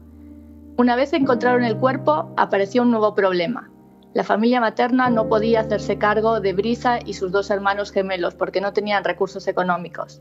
Una 0.77 0.95
vez 0.95 1.15
encontraron 1.15 1.65
el 1.65 1.79
cuerpo, 1.79 2.35
apareció 2.37 2.83
un 2.83 2.91
nuevo 2.91 3.15
problema. 3.15 3.71
La 4.13 4.23
familia 4.23 4.61
materna 4.61 5.09
no 5.09 5.29
podía 5.29 5.61
hacerse 5.61 5.97
cargo 5.97 6.41
de 6.41 6.53
Brisa 6.53 6.99
y 7.03 7.15
sus 7.15 7.33
dos 7.33 7.49
hermanos 7.51 7.93
gemelos 7.93 8.35
porque 8.35 8.61
no 8.61 8.75
tenían 8.75 9.05
recursos 9.05 9.49
económicos. 9.49 10.21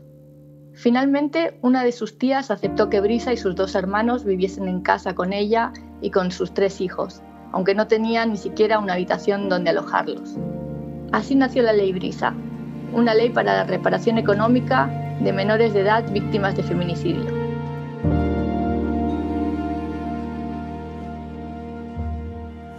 Finalmente, 0.74 1.58
una 1.60 1.84
de 1.84 1.92
sus 1.92 2.18
tías 2.18 2.50
aceptó 2.50 2.88
que 2.88 3.00
Brisa 3.00 3.32
y 3.32 3.36
sus 3.36 3.54
dos 3.54 3.74
hermanos 3.74 4.24
viviesen 4.24 4.68
en 4.68 4.80
casa 4.80 5.14
con 5.14 5.32
ella 5.32 5.72
y 6.00 6.10
con 6.10 6.30
sus 6.30 6.54
tres 6.54 6.80
hijos, 6.80 7.22
aunque 7.52 7.74
no 7.74 7.86
tenían 7.86 8.30
ni 8.30 8.38
siquiera 8.38 8.78
una 8.78 8.94
habitación 8.94 9.48
donde 9.48 9.70
alojarlos. 9.70 10.36
Así 11.12 11.34
nació 11.34 11.62
la 11.62 11.74
ley 11.74 11.92
Brisa, 11.92 12.34
una 12.94 13.14
ley 13.14 13.28
para 13.28 13.54
la 13.56 13.64
reparación 13.64 14.16
económica 14.16 14.90
de 15.20 15.32
menores 15.32 15.74
de 15.74 15.80
edad 15.80 16.10
víctimas 16.10 16.56
de 16.56 16.62
feminicidio. 16.62 17.42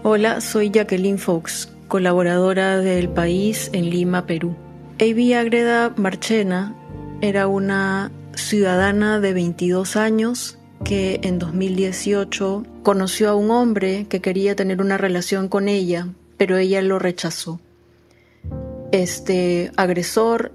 Hola, 0.02 0.42
soy 0.42 0.72
Jacqueline 0.72 1.20
Fox, 1.20 1.72
colaboradora 1.88 2.80
del 2.80 3.08
País 3.08 3.70
en 3.72 3.90
Lima, 3.90 4.26
Perú. 4.26 4.56
Avi 5.00 5.34
Agreda 5.34 5.94
Marchena 5.96 6.76
era 7.24 7.48
una 7.48 8.12
ciudadana 8.36 9.22
de 9.22 9.32
22 9.32 9.96
años 9.96 10.58
que 10.84 11.22
en 11.24 11.40
2018 11.40 12.66
conoció 12.84 13.30
a 13.30 13.36
un 13.36 13.50
hombre 13.50 14.08
que 14.10 14.20
quería 14.20 14.58
tener 14.58 14.82
una 14.82 14.98
relación 14.98 15.48
con 15.48 15.70
ella, 15.70 16.10
pero 16.36 16.58
ella 16.58 16.82
lo 16.82 17.00
rechazó. 17.00 17.62
Este 18.92 19.72
agresor 19.78 20.52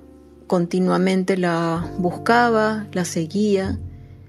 continuamente 0.47 1.39
la 1.39 1.91
buscaba, 1.97 2.87
la 2.93 3.07
seguía, 3.07 3.79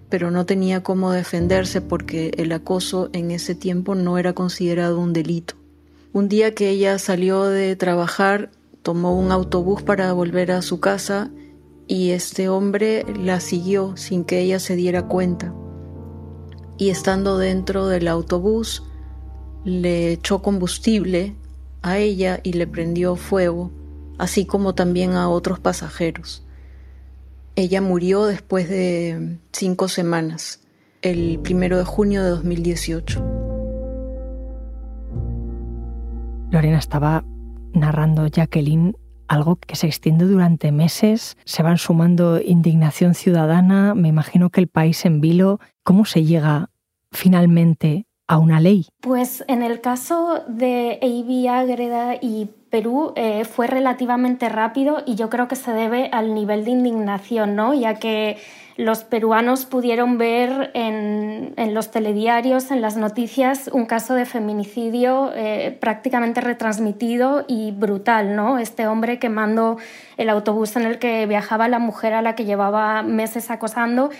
pero 0.08 0.32
no 0.32 0.46
tenía 0.46 0.82
cómo 0.82 1.12
defenderse 1.12 1.82
porque 1.82 2.32
el 2.38 2.54
acoso 2.54 3.10
en 3.12 3.32
ese 3.32 3.54
tiempo 3.54 3.96
no 3.96 4.18
era 4.18 4.32
considerado 4.32 4.98
un 5.02 5.12
delito. 5.12 5.56
Un 6.14 6.30
día 6.30 6.56
que 6.56 6.70
ella 6.70 7.00
salió 7.00 7.44
de 7.44 7.76
trabajar, 7.76 8.50
tomó 8.82 9.20
un 9.20 9.34
autobús 9.34 9.84
para 9.84 10.14
volver 10.14 10.54
a 10.54 10.62
su 10.62 10.80
casa 10.80 11.32
y 11.90 12.12
este 12.12 12.50
hombre 12.50 13.04
la 13.18 13.40
siguió 13.40 13.98
sin 13.98 14.24
que 14.24 14.40
ella 14.40 14.60
se 14.60 14.76
diera 14.76 15.08
cuenta. 15.08 15.54
Y 16.78 16.92
estando 16.92 17.40
dentro 17.40 17.88
del 17.88 18.08
autobús, 18.08 18.84
le 19.66 20.14
echó 20.14 20.44
combustible 20.44 21.36
a 21.82 21.98
ella 21.98 22.42
y 22.44 22.54
le 22.54 22.68
prendió 22.68 23.16
fuego, 23.16 23.72
así 24.20 24.46
como 24.46 24.76
también 24.76 25.14
a 25.14 25.30
otros 25.30 25.60
pasajeros. 25.60 26.46
Ella 27.56 27.82
murió 27.82 28.28
después 28.28 28.70
de 28.70 29.40
cinco 29.52 29.88
semanas, 29.88 30.62
el 31.02 31.40
primero 31.40 31.80
de 31.80 31.86
junio 31.86 32.24
de 32.24 32.30
2018. 32.30 33.20
Lorena 36.52 36.78
estaba 36.78 37.26
narrando 37.74 38.28
Jacqueline 38.28 38.96
algo 39.30 39.56
que 39.56 39.76
se 39.76 39.88
extiende 39.88 40.26
durante 40.26 40.72
meses, 40.72 41.38
se 41.46 41.64
van 41.64 41.78
sumando 41.78 42.42
indignación 42.42 43.14
ciudadana, 43.14 43.94
me 43.94 44.10
imagino 44.10 44.50
que 44.50 44.60
el 44.60 44.68
país 44.68 45.06
en 45.06 45.22
vilo, 45.22 45.60
¿cómo 45.84 46.04
se 46.04 46.26
llega 46.26 46.72
finalmente 47.12 48.08
a 48.28 48.40
una 48.40 48.60
ley? 48.60 48.88
Pues 49.02 49.44
en 49.48 49.62
el 49.62 49.82
caso 49.82 50.44
de 50.48 51.00
Eiby 51.02 51.48
Ágreda 51.48 52.16
y 52.16 52.50
Perú 52.70 53.14
eh, 53.16 53.46
fue 53.46 53.68
relativamente 53.68 54.48
rápido 54.50 55.02
y 55.06 55.16
yo 55.16 55.30
creo 55.30 55.48
que 55.48 55.56
se 55.56 55.72
debe 55.72 56.10
al 56.12 56.34
nivel 56.34 56.66
de 56.66 56.72
indignación, 56.72 57.56
¿no? 57.56 57.74
ya 57.74 57.96
que 57.96 58.38
los 58.80 59.04
peruanos 59.04 59.66
pudieron 59.66 60.18
ver 60.18 60.72
en, 60.74 61.54
los 61.74 61.92
telediarios, 61.92 62.72
en 62.72 62.80
las 62.80 62.96
noticias, 62.96 63.70
un 63.74 63.86
caso 63.86 64.14
de 64.14 64.26
feminicidio 64.26 65.32
eh, 65.36 65.78
prácticamente 65.82 66.40
retransmitido 66.40 67.44
y 67.46 67.72
brutal, 67.72 68.38
¿no? 68.38 68.58
Este 68.58 68.88
hombre 68.88 69.20
quemando 69.20 69.76
el 70.16 70.30
autobús 70.30 70.78
en 70.78 70.84
el 70.84 70.98
que 70.98 71.26
viajaba 71.26 71.68
la 71.68 71.80
mujer 71.80 72.14
a 72.14 72.22
la 72.22 72.36
que 72.36 72.46
llevaba 72.46 73.04
meses 73.04 73.52
acosando 73.52 74.12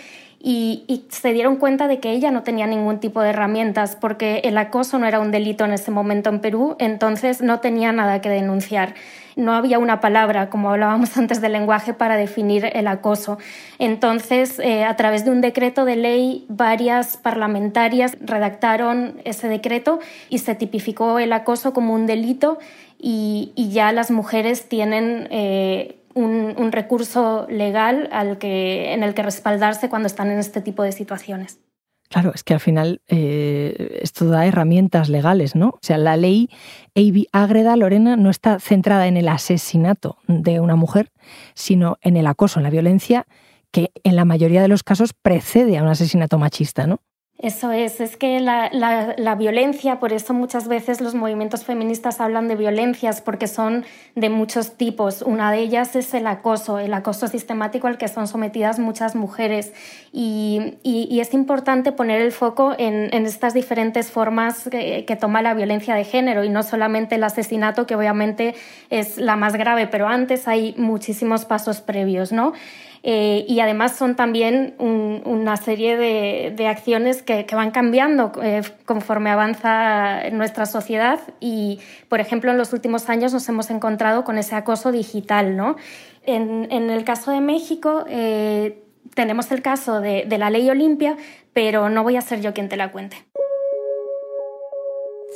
y, 0.42 1.04
se 1.10 1.34
dieron 1.34 1.56
cuenta 1.56 1.86
de 1.86 2.00
que 2.00 2.12
ella 2.12 2.30
no 2.30 2.42
tenía 2.42 2.66
ningún 2.66 2.98
tipo 2.98 3.20
de 3.20 3.28
herramientas 3.28 3.94
porque 4.00 4.40
el 4.44 4.56
acoso 4.56 4.98
no 4.98 5.06
era 5.06 5.20
un 5.20 5.30
delito 5.30 5.66
en 5.66 5.72
ese 5.72 5.90
momento 5.90 6.30
en 6.30 6.40
Perú, 6.40 6.76
entonces 6.78 7.42
no 7.42 7.60
tenía 7.60 7.92
nada 7.92 8.22
que 8.22 8.30
denunciar. 8.30 8.94
No 9.36 9.52
había 9.52 9.78
una 9.78 10.00
palabra, 10.00 10.48
como 10.48 10.70
hablábamos 10.70 11.14
antes 11.18 11.42
del 11.42 11.52
lenguaje, 11.52 11.92
para 11.92 12.16
definir 12.16 12.70
el 12.72 12.86
acoso. 12.86 13.38
Entonces, 13.78 14.58
eh, 14.60 14.84
a 14.84 14.96
través 14.96 15.26
de 15.26 15.30
un 15.30 15.42
decreto 15.42 15.84
de 15.84 15.96
ley, 15.96 16.46
varias 16.48 17.18
parlamentarias 17.18 18.16
redactaron 18.22 19.20
ese 19.24 19.46
decreto 19.48 20.00
y 20.30 20.38
se 20.38 20.54
tipificó 20.54 21.18
el 21.18 21.34
acoso 21.34 21.74
como 21.74 21.92
un 21.92 22.06
delito 22.06 22.58
y, 22.98 23.52
ya 23.56 23.92
las 23.92 24.10
mujeres 24.10 24.68
tienen 24.68 25.28
eh, 25.30 25.99
un, 26.14 26.72
recurso 26.72 27.46
legal 27.48 28.08
al 28.12 28.38
que, 28.38 28.92
en 28.92 29.02
el 29.02 29.14
que 29.14 29.22
respaldarse 29.22 29.88
cuando 29.88 30.06
están 30.06 30.30
en 30.30 30.38
este 30.38 30.60
tipo 30.60 30.82
de 30.82 30.92
situaciones. 30.92 31.60
Claro, 32.08 32.32
es 32.34 32.42
que 32.42 32.54
al 32.54 32.60
final 32.60 33.02
eh, 33.06 34.00
esto 34.02 34.26
da 34.26 34.44
herramientas 34.44 35.08
legales, 35.08 35.54
¿no? 35.54 35.68
O 35.68 35.78
sea, 35.80 35.96
la 35.96 36.16
ley 36.16 36.50
AB 36.96 37.26
Agreda 37.30 37.76
Lorena 37.76 38.16
no 38.16 38.30
está 38.30 38.58
centrada 38.58 39.06
en 39.06 39.16
el 39.16 39.28
asesinato 39.28 40.18
de 40.26 40.58
una 40.58 40.74
mujer, 40.74 41.12
sino 41.54 41.98
en 42.00 42.16
el 42.16 42.26
acoso, 42.26 42.58
en 42.58 42.64
la 42.64 42.70
violencia 42.70 43.26
que 43.70 43.92
en 44.02 44.16
la 44.16 44.24
mayoría 44.24 44.60
de 44.60 44.66
los 44.66 44.82
casos 44.82 45.12
precede 45.12 45.78
a 45.78 45.82
un 45.84 45.88
asesinato 45.88 46.36
machista, 46.38 46.88
¿no? 46.88 47.00
Eso 47.42 47.72
es, 47.72 48.02
es 48.02 48.18
que 48.18 48.38
la, 48.38 48.68
la, 48.70 49.34
violencia, 49.34 49.98
por 49.98 50.12
eso 50.12 50.34
muchas 50.34 50.68
veces 50.68 51.00
los 51.00 51.14
movimientos 51.14 51.64
feministas 51.64 52.20
hablan 52.20 52.48
de 52.48 52.54
violencias, 52.54 53.22
porque 53.22 53.46
son 53.46 53.86
de 54.14 54.28
muchos 54.28 54.76
tipos. 54.76 55.22
Una 55.22 55.50
de 55.50 55.60
ellas 55.60 55.96
es 55.96 56.12
el 56.12 56.26
acoso, 56.26 56.78
el 56.78 56.92
acoso 56.92 57.28
sistemático 57.28 57.86
al 57.86 57.96
que 57.96 58.08
son 58.08 58.28
sometidas 58.28 58.78
muchas 58.78 59.16
mujeres. 59.16 59.72
Y, 60.12 60.74
y, 60.82 61.20
es 61.20 61.32
importante 61.32 61.92
poner 61.92 62.20
el 62.20 62.32
foco 62.32 62.74
en, 62.76 63.08
en 63.14 63.24
estas 63.24 63.54
diferentes 63.54 64.10
formas 64.10 64.68
que, 64.70 65.06
que, 65.06 65.16
toma 65.16 65.40
la 65.40 65.54
violencia 65.54 65.94
de 65.94 66.04
género 66.04 66.44
y 66.44 66.50
no 66.50 66.62
solamente 66.62 67.14
el 67.14 67.24
asesinato, 67.24 67.86
que 67.86 67.96
obviamente 67.96 68.54
es 68.90 69.16
la 69.16 69.36
más 69.36 69.56
grave, 69.56 69.86
pero 69.86 70.08
antes 70.08 70.46
hay 70.46 70.74
muchísimos 70.76 71.46
pasos 71.46 71.80
previos, 71.80 72.32
¿no? 72.32 72.52
Eh, 73.02 73.46
y 73.48 73.60
además 73.60 73.96
son 73.96 74.14
también 74.14 74.74
una 74.78 75.56
serie 75.56 75.96
de, 75.96 76.66
acciones 76.68 77.22
que, 77.22 77.46
van 77.52 77.70
cambiando 77.70 78.32
eh, 78.42 78.62
conforme 78.84 79.30
avanza 79.30 80.28
nuestra 80.30 80.66
sociedad 80.66 81.20
y, 81.40 81.80
por 82.08 82.20
ejemplo, 82.20 82.50
en 82.50 82.58
los 82.58 82.72
últimos 82.72 83.08
años 83.08 83.32
nos 83.32 83.48
hemos 83.48 83.70
encontrado 83.70 84.24
con 84.24 84.36
ese 84.36 84.54
acoso 84.54 84.92
digital. 84.92 85.56
¿no? 85.56 85.76
En, 86.24 86.70
el 86.70 87.04
caso 87.04 87.30
de 87.30 87.40
México 87.40 88.04
eh, 88.08 88.82
tenemos 89.14 89.50
el 89.50 89.62
caso 89.62 90.00
de, 90.00 90.24
de 90.26 90.38
la 90.38 90.50
ley 90.50 90.68
Olimpia, 90.68 91.16
pero 91.54 91.88
no 91.88 92.02
voy 92.02 92.16
a 92.16 92.20
ser 92.20 92.40
yo 92.42 92.52
quien 92.52 92.68
te 92.68 92.76
la 92.76 92.92
cuente. 92.92 93.16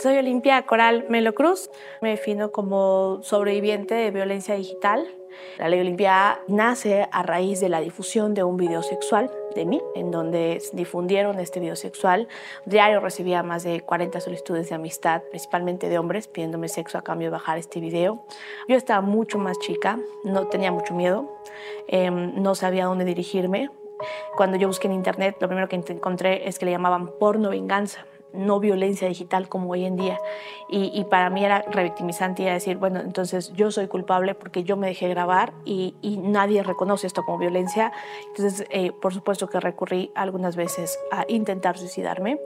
Soy 0.04 0.18
Olimpia 0.18 0.60
Coral 0.66 1.06
Melo 1.08 1.34
Cruz, 1.34 1.70
me 2.02 2.10
defino 2.10 2.52
como 2.52 3.20
sobreviviente 3.22 3.94
de 3.94 4.10
violencia 4.10 4.54
digital 4.54 5.08
la 5.58 5.68
ley 5.68 5.80
Olimpia 5.80 6.40
nace 6.46 7.08
a 7.10 7.22
raíz 7.22 7.58
de 7.58 7.70
la 7.70 7.80
difusión 7.80 8.34
de 8.34 8.44
un 8.44 8.58
video 8.58 8.82
sexual 8.82 9.30
de 9.54 9.64
mí, 9.64 9.80
en 9.94 10.10
donde 10.10 10.60
difundieron 10.74 11.40
este 11.40 11.58
video 11.58 11.74
sexual. 11.74 12.28
Diario 12.66 13.00
recibía 13.00 13.42
más 13.42 13.62
de 13.62 13.80
40 13.80 14.20
solicitudes 14.20 14.68
de 14.68 14.74
amistad, 14.74 15.22
principalmente 15.30 15.88
de 15.88 15.98
hombres, 15.98 16.28
pidiéndome 16.28 16.68
sexo 16.68 16.98
a 16.98 17.02
cambio 17.02 17.28
de 17.28 17.32
bajar 17.32 17.56
este 17.58 17.80
video. 17.80 18.26
Yo 18.68 18.76
estaba 18.76 19.00
mucho 19.00 19.38
más 19.38 19.58
chica, 19.58 19.98
no 20.22 20.48
tenía 20.48 20.70
mucho 20.70 20.94
miedo, 20.94 21.40
em, 21.88 22.34
no 22.42 22.54
sabía 22.54 22.84
dónde 22.84 23.06
dirigirme. 23.06 23.70
Cuando 24.36 24.58
yo 24.58 24.66
busqué 24.66 24.88
en 24.88 24.94
internet, 24.94 25.36
lo 25.40 25.48
primero 25.48 25.68
que 25.68 25.76
encontré 25.76 26.46
es 26.48 26.58
que 26.58 26.66
le 26.66 26.72
llamaban 26.72 27.10
porno 27.18 27.50
venganza 27.50 28.06
no 28.34 28.60
violencia 28.60 29.08
digital 29.08 29.48
como 29.48 29.70
hoy 29.70 29.84
en 29.84 29.96
día. 29.96 30.18
Y, 30.68 31.04
para 31.04 31.30
mí 31.30 31.44
era 31.44 31.62
revictimizante 31.70 32.42
decir, 32.42 32.78
bueno, 32.78 33.00
entonces 33.00 33.52
yo 33.52 33.70
soy 33.70 33.86
culpable 33.86 34.34
porque 34.34 34.64
yo 34.64 34.76
me 34.76 34.88
dejé 34.88 35.08
grabar 35.08 35.52
y, 35.64 35.94
nadie 36.24 36.62
reconoce 36.62 37.06
esto 37.06 37.22
como 37.24 37.38
violencia. 37.38 37.92
Entonces, 38.28 38.66
eh, 38.70 38.90
por 38.92 39.14
supuesto 39.14 39.46
que 39.48 39.60
recurrí 39.60 40.10
algunas 40.14 40.56
veces 40.56 40.98
a 41.12 41.24
intentar 41.28 41.78
suicidarme 41.78 42.40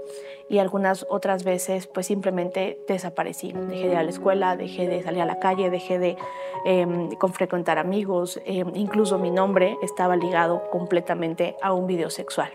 y 0.50 0.58
algunas 0.58 1.06
otras 1.08 1.44
veces 1.44 1.86
pues 1.86 2.06
simplemente 2.06 2.78
desaparecí. 2.88 3.52
Dejé 3.52 3.86
de 3.86 3.92
ir 3.92 3.96
a 3.96 4.02
la 4.02 4.10
escuela, 4.10 4.56
dejé 4.56 4.88
de 4.88 5.02
salir 5.02 5.22
a 5.22 5.26
la 5.26 5.38
calle, 5.38 5.70
dejé 5.70 5.98
de 5.98 6.16
eh, 6.64 6.86
frecuentar 7.32 7.78
amigos, 7.78 8.40
em, 8.44 8.70
incluso 8.74 9.18
mi 9.18 9.30
nombre 9.30 9.76
estaba 9.82 10.16
ligado 10.16 10.62
completamente 10.70 11.56
a 11.62 11.72
un 11.72 11.86
video 11.86 12.10
sexual. 12.10 12.50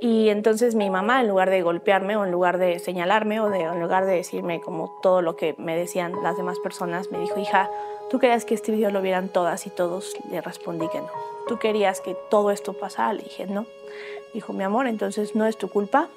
Y 0.00 0.28
entonces 0.28 0.74
mi 0.74 0.90
mamá, 0.90 1.20
en 1.20 1.28
lugar 1.28 1.50
de 1.50 1.62
golpearme 1.62 2.16
o 2.16 2.24
en 2.24 2.30
lugar 2.30 2.58
de 2.58 2.78
señalarme 2.78 3.40
o 3.40 3.50
de, 3.50 3.60
en 3.60 3.80
lugar 3.80 4.06
de 4.06 4.14
decirme 4.14 4.60
como 4.60 4.98
todo 5.02 5.22
lo 5.22 5.36
que 5.36 5.54
me 5.58 5.76
decían 5.76 6.12
las 6.22 6.36
demás 6.36 6.58
personas, 6.58 7.10
me 7.10 7.18
dijo, 7.18 7.38
hija, 7.38 7.70
¿tú 8.10 8.18
querías 8.18 8.44
que 8.44 8.54
este 8.54 8.72
video 8.72 8.90
lo 8.90 9.02
vieran 9.02 9.28
todas 9.28 9.66
y 9.66 9.70
todos? 9.70 10.14
Le 10.30 10.40
respondí 10.40 10.88
que 10.88 11.00
no. 11.00 11.10
¿Tú 11.46 11.58
querías 11.58 12.00
que 12.00 12.16
todo 12.30 12.50
esto 12.50 12.72
pasara? 12.72 13.12
Le 13.12 13.22
dije, 13.22 13.46
no. 13.46 13.66
Dijo, 14.34 14.52
mi 14.52 14.64
amor, 14.64 14.86
entonces 14.86 15.34
no 15.34 15.46
es 15.46 15.56
tu 15.56 15.68
culpa. 15.68 16.08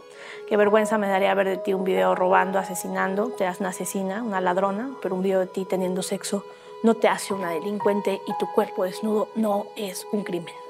Qué 0.48 0.58
vergüenza 0.58 0.98
me 0.98 1.08
daría 1.08 1.34
ver 1.34 1.48
de 1.48 1.58
ti 1.58 1.74
un 1.74 1.86
video 1.86 2.14
robando, 2.14 2.60
asesinando. 2.60 3.30
Te 3.30 3.46
das 3.46 3.60
una 3.62 3.70
asesina, 3.70 4.22
una 4.22 4.42
ladrona, 4.42 4.92
pero 5.02 5.16
un 5.16 5.22
video 5.22 5.40
de 5.40 5.48
ti 5.48 5.66
teniendo 5.66 6.02
sexo 6.02 6.44
no 6.84 6.96
te 6.96 7.08
hace 7.08 7.34
una 7.34 7.52
delincuente 7.52 8.22
y 8.28 8.38
tu 8.38 8.52
cuerpo 8.52 8.84
desnudo 8.84 9.30
no 9.36 9.68
es 9.76 10.08
un 10.12 10.24
crimen 10.24 10.61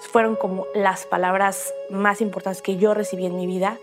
fueron 0.00 0.36
como 0.36 0.66
las 0.74 1.06
palabras 1.06 1.72
más 1.90 2.20
importantes 2.20 2.62
que 2.62 2.76
yo 2.76 2.94
recibí 2.94 3.26
en 3.26 3.36
mi 3.36 3.46
vida, 3.46 3.78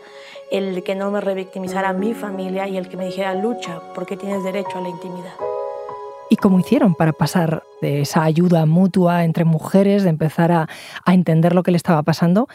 el 0.52 0.84
que 0.84 0.96
no 0.96 1.12
me 1.12 1.22
revictimizara 1.22 1.94
mi 1.94 2.14
familia 2.14 2.68
y 2.68 2.78
el 2.78 2.90
que 2.90 2.98
me 2.98 3.06
dijera 3.06 3.34
lucha 3.34 3.82
porque 3.96 4.18
tienes 4.18 4.44
derecho 4.44 4.78
a 4.78 4.82
la 4.82 4.90
intimidad. 4.90 5.34
¿Y 6.30 6.36
cómo 6.38 6.60
hicieron 6.60 6.96
para 6.96 7.14
pasar 7.14 7.64
de 7.82 8.02
esa 8.02 8.24
ayuda 8.24 8.66
mutua 8.66 9.24
entre 9.24 9.46
mujeres, 9.46 10.04
de 10.04 10.10
empezar 10.10 10.52
a, 10.52 10.68
entender 11.06 11.54
lo 11.54 11.64
que 11.64 11.72
le 11.72 11.78
estaba 11.78 12.02
pasando, 12.02 12.48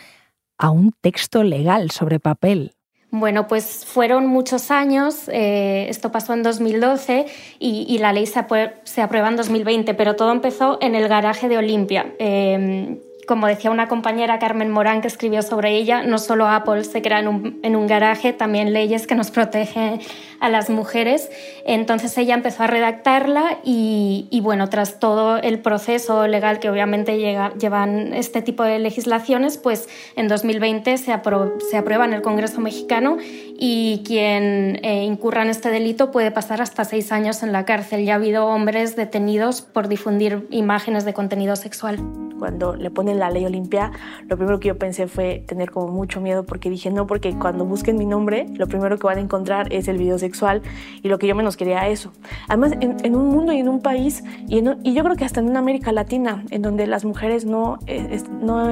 a 0.58 0.70
un 0.70 0.92
texto 1.00 1.44
legal 1.44 1.90
sobre 1.90 2.18
papel? 2.18 2.72
Bueno, 3.10 3.46
pues 3.46 3.86
fueron 3.86 4.26
muchos 4.26 4.70
años, 4.70 5.28
eh, 5.28 5.86
esto 5.88 6.12
pasó 6.12 6.34
en 6.34 6.42
2012 6.42 7.26
y, 7.58 7.98
la 7.98 8.12
ley 8.12 8.26
se, 8.26 8.40
aprueba 8.40 9.28
en 9.28 9.36
2020, 9.36 9.94
pero 9.94 10.16
todo 10.16 10.32
empezó 10.32 10.78
en 10.80 10.94
el 10.94 11.08
garaje 11.08 11.48
de 11.48 11.58
Olimpia. 11.58 12.14
Eh, 12.18 13.00
como 13.28 13.46
decía 13.46 13.70
una 13.70 13.88
compañera 13.88 14.38
Carmen 14.38 14.70
Morán 14.70 15.02
que 15.02 15.06
escribió 15.06 15.42
sobre 15.42 15.76
ella, 15.76 16.02
no 16.02 16.18
solo 16.18 16.48
Apple 16.48 16.82
se 16.82 17.02
crea 17.02 17.20
en 17.20 17.76
un, 17.76 17.86
garaje, 17.86 18.32
también 18.32 18.72
leyes 18.72 19.06
que 19.06 19.14
nos 19.14 19.30
protegen 19.30 20.00
a 20.40 20.48
las 20.48 20.70
mujeres. 20.70 21.30
Entonces 21.66 22.16
ella 22.16 22.34
empezó 22.34 22.62
a 22.62 22.66
redactarla 22.66 23.58
y, 23.62 24.40
bueno, 24.42 24.70
tras 24.70 24.98
todo 24.98 25.36
el 25.36 25.60
proceso 25.60 26.26
legal 26.26 26.58
que 26.58 26.70
obviamente 26.70 27.18
llevan 27.18 28.14
este 28.14 28.40
tipo 28.40 28.64
de 28.64 28.78
legislaciones, 28.78 29.58
pues 29.58 29.88
en 30.16 30.28
2020 30.28 30.96
se, 30.96 31.04
se 31.70 31.76
aprueba 31.76 32.04
en 32.06 32.14
el 32.14 32.22
Congreso 32.22 32.60
mexicano 32.62 33.18
y 33.60 34.02
quien 34.06 34.78
eh, 34.84 35.04
incurra 35.04 35.42
en 35.42 35.50
este 35.50 35.68
delito 35.68 36.12
puede 36.12 36.30
pasar 36.30 36.62
hasta 36.62 36.84
seis 36.84 37.12
años 37.12 37.42
en 37.42 37.52
la 37.52 37.64
cárcel. 37.64 38.04
Ya 38.04 38.14
ha 38.14 38.16
habido 38.16 38.46
hombres 38.46 38.96
detenidos 38.96 39.60
por 39.60 39.88
difundir 39.88 40.46
imágenes 40.50 41.04
de 41.04 41.12
contenido 41.12 41.56
sexual. 41.56 41.98
Cuando 42.38 42.76
le 42.76 42.90
ponen 42.90 43.17
la 43.18 43.30
ley 43.30 43.44
Olimpia, 43.44 43.92
lo 44.26 44.36
primero 44.36 44.60
que 44.60 44.68
yo 44.68 44.78
pensé 44.78 45.08
fue 45.08 45.44
tener 45.46 45.70
como 45.70 45.88
mucho 45.88 46.20
miedo 46.20 46.44
porque 46.44 46.70
dije 46.70 46.90
no, 46.90 47.06
porque 47.06 47.34
cuando 47.38 47.64
busquen 47.64 47.96
mi 47.96 48.06
nombre, 48.06 48.46
lo 48.54 48.66
primero 48.66 48.98
que 48.98 49.06
van 49.06 49.18
a 49.18 49.20
encontrar 49.20 49.72
es 49.72 49.88
el 49.88 49.98
video 49.98 50.18
sexual 50.18 50.62
y 51.02 51.08
lo 51.08 51.18
que 51.18 51.26
yo 51.26 51.34
menos 51.34 51.56
quería 51.56 51.88
eso. 51.88 52.12
Además, 52.48 52.72
en, 52.80 53.16
un 53.16 53.28
mundo 53.28 53.52
y 53.52 53.58
en 53.58 53.68
un 53.68 53.80
país, 53.80 54.22
y, 54.48 54.62
yo 54.62 55.04
creo 55.04 55.16
que 55.16 55.24
hasta 55.24 55.40
en 55.40 55.48
una 55.48 55.58
América 55.58 55.92
Latina, 55.92 56.44
en 56.50 56.62
donde 56.62 56.86
las 56.86 57.04
mujeres 57.04 57.44
no, 57.44 57.78
eh, 57.86 58.22
no 58.40 58.68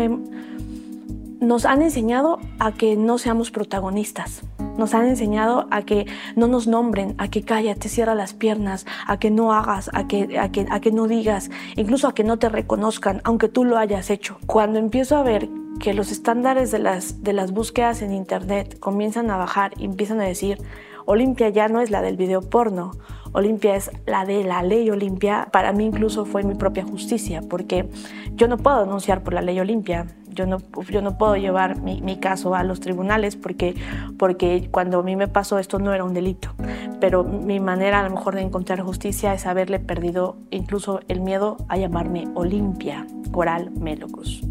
nos 1.40 1.64
han 1.64 1.82
enseñado 1.82 2.38
a 2.58 2.72
que 2.72 2.96
no 2.96 3.18
seamos 3.18 3.50
protagonistas. 3.50 4.42
Nos 4.78 4.94
han 4.94 5.06
enseñado 5.06 5.66
a 5.70 5.82
que 5.82 6.06
no 6.36 6.46
nos 6.48 6.66
nombren, 6.66 7.14
a 7.18 7.28
que 7.28 7.42
cállate, 7.42 7.88
cierra 7.88 8.14
las 8.14 8.34
piernas, 8.34 8.86
a 9.06 9.18
que 9.18 9.30
no 9.30 9.52
hagas, 9.52 9.90
a 9.92 10.06
que, 10.06 10.38
a 10.38 10.50
que, 10.50 10.66
a 10.70 10.80
que 10.80 10.92
no 10.92 11.06
digas, 11.06 11.50
incluso 11.76 12.08
a 12.08 12.14
que 12.14 12.24
no 12.24 12.38
te 12.38 12.48
reconozcan, 12.48 13.20
aunque 13.24 13.48
tú 13.48 13.64
lo 13.64 13.78
hayas 13.78 14.10
hecho. 14.10 14.38
Cuando 14.46 14.78
empiezo 14.78 15.16
a 15.16 15.22
ver 15.22 15.48
que 15.78 15.94
los 15.94 16.10
estándares 16.10 16.70
de 16.70 16.78
las, 16.78 17.22
de 17.22 17.32
las 17.32 17.52
búsquedas 17.52 18.02
en 18.02 18.12
Internet 18.12 18.78
comienzan 18.78 19.30
a 19.30 19.36
bajar 19.36 19.72
y 19.76 19.84
empiezan 19.84 20.20
a 20.20 20.24
decir, 20.24 20.58
Olimpia 21.04 21.48
ya 21.50 21.68
no 21.68 21.80
es 21.80 21.90
la 21.90 22.02
del 22.02 22.16
video 22.16 22.40
porno, 22.40 22.92
Olimpia 23.32 23.76
es 23.76 23.90
la 24.06 24.24
de 24.24 24.42
la 24.44 24.62
ley 24.62 24.90
Olimpia, 24.90 25.48
para 25.52 25.72
mí 25.72 25.84
incluso 25.84 26.24
fue 26.24 26.42
mi 26.42 26.54
propia 26.54 26.84
justicia, 26.84 27.42
porque 27.48 27.88
yo 28.34 28.48
no 28.48 28.56
puedo 28.56 28.80
denunciar 28.80 29.22
por 29.22 29.34
la 29.34 29.42
ley 29.42 29.60
Olimpia, 29.60 30.06
yo 30.36 30.46
no, 30.46 30.58
yo 30.88 31.02
no 31.02 31.18
puedo 31.18 31.36
llevar 31.36 31.80
mi, 31.82 32.16
caso 32.18 32.54
a 32.54 32.62
los 32.62 32.80
tribunales 32.80 33.34
porque, 33.36 33.74
porque 34.18 34.68
cuando 34.70 35.00
a 35.00 35.02
mí 35.02 35.16
me 35.16 35.26
pasó 35.26 35.58
esto 35.58 35.78
no 35.78 35.92
era 35.92 36.04
un 36.04 36.14
delito, 36.14 36.54
pero 37.00 37.24
mi 37.24 37.58
manera 37.58 38.00
a 38.00 38.08
lo 38.08 38.14
mejor 38.14 38.34
de 38.36 38.42
encontrar 38.42 38.80
justicia 38.80 39.34
es 39.34 39.46
haberle 39.46 39.80
perdido 39.80 40.36
incluso 40.50 41.00
el 41.08 41.20
miedo 41.20 41.56
a 41.68 41.76
llamarme 41.76 42.28
Olimpia 42.34 43.06
Coral 43.32 43.70
Melocruz. 43.72 44.42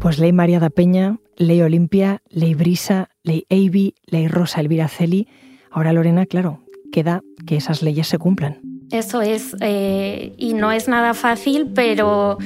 Pues 0.00 0.18
ley 0.18 0.32
María 0.32 0.60
da 0.60 0.70
Peña, 0.70 1.18
ley 1.36 1.62
Olimpia, 1.62 2.22
ley 2.28 2.54
Brisa, 2.54 3.08
ley 3.22 3.46
Avi, 3.50 3.94
ley 4.06 4.28
Rosa 4.28 4.60
Elvira 4.60 4.88
Celi. 4.88 5.26
Ahora 5.70 5.92
Lorena, 5.92 6.26
claro, 6.26 6.60
queda 6.92 7.22
que 7.46 7.56
esas 7.56 7.82
leyes 7.82 8.06
se 8.06 8.18
cumplan. 8.18 8.75
Eso 8.90 9.20
es, 9.20 9.56
eh, 9.60 10.34
y 10.36 10.54
no 10.54 10.70
es 10.70 10.86
nada 10.86 11.12
fácil, 11.12 11.72
pero 11.74 12.38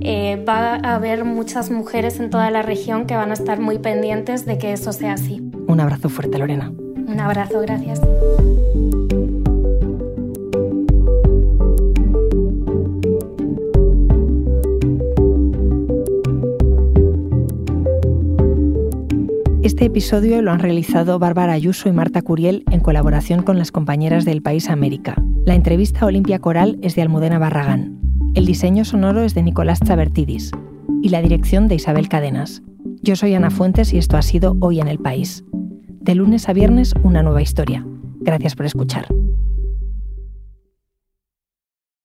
eh, 0.00 0.42
va 0.46 0.74
a 0.74 0.96
haber 0.96 1.24
muchas 1.24 1.70
mujeres 1.70 2.18
en 2.18 2.30
toda 2.30 2.50
la 2.50 2.62
región 2.62 3.06
que 3.06 3.14
van 3.14 3.30
a 3.30 3.34
estar 3.34 3.60
muy 3.60 3.78
pendientes 3.78 4.44
de 4.44 4.58
que 4.58 4.72
eso 4.72 4.92
sea 4.92 5.12
así. 5.12 5.40
Un 5.68 5.80
abrazo 5.80 6.08
fuerte, 6.08 6.38
Lorena. 6.38 6.72
Un 7.06 7.20
abrazo, 7.20 7.60
gracias. 7.60 8.00
Este 19.62 19.86
episodio 19.86 20.42
lo 20.42 20.50
han 20.50 20.58
realizado 20.58 21.18
Bárbara 21.18 21.52
Ayuso 21.52 21.88
y 21.88 21.92
Marta 21.92 22.20
Curiel 22.20 22.64
en 22.70 22.80
colaboración 22.80 23.42
con 23.42 23.58
las 23.58 23.70
compañeras 23.70 24.24
del 24.24 24.42
País 24.42 24.68
América. 24.68 25.14
La 25.44 25.54
entrevista 25.54 26.06
Olimpia 26.06 26.38
Coral 26.38 26.78
es 26.80 26.94
de 26.94 27.02
Almudena 27.02 27.38
Barragán. 27.38 27.98
El 28.34 28.46
diseño 28.46 28.86
sonoro 28.86 29.22
es 29.22 29.34
de 29.34 29.42
Nicolás 29.42 29.78
Chabertidis 29.84 30.50
y 31.02 31.10
la 31.10 31.20
dirección 31.20 31.68
de 31.68 31.74
Isabel 31.74 32.08
Cadenas. 32.08 32.62
Yo 33.02 33.14
soy 33.14 33.34
Ana 33.34 33.50
Fuentes 33.50 33.92
y 33.92 33.98
esto 33.98 34.16
ha 34.16 34.22
sido 34.22 34.56
Hoy 34.60 34.80
en 34.80 34.88
el 34.88 34.98
País. 34.98 35.44
De 36.00 36.14
lunes 36.14 36.48
a 36.48 36.54
viernes, 36.54 36.94
una 37.02 37.22
nueva 37.22 37.42
historia. 37.42 37.86
Gracias 38.20 38.54
por 38.54 38.64
escuchar. 38.64 39.06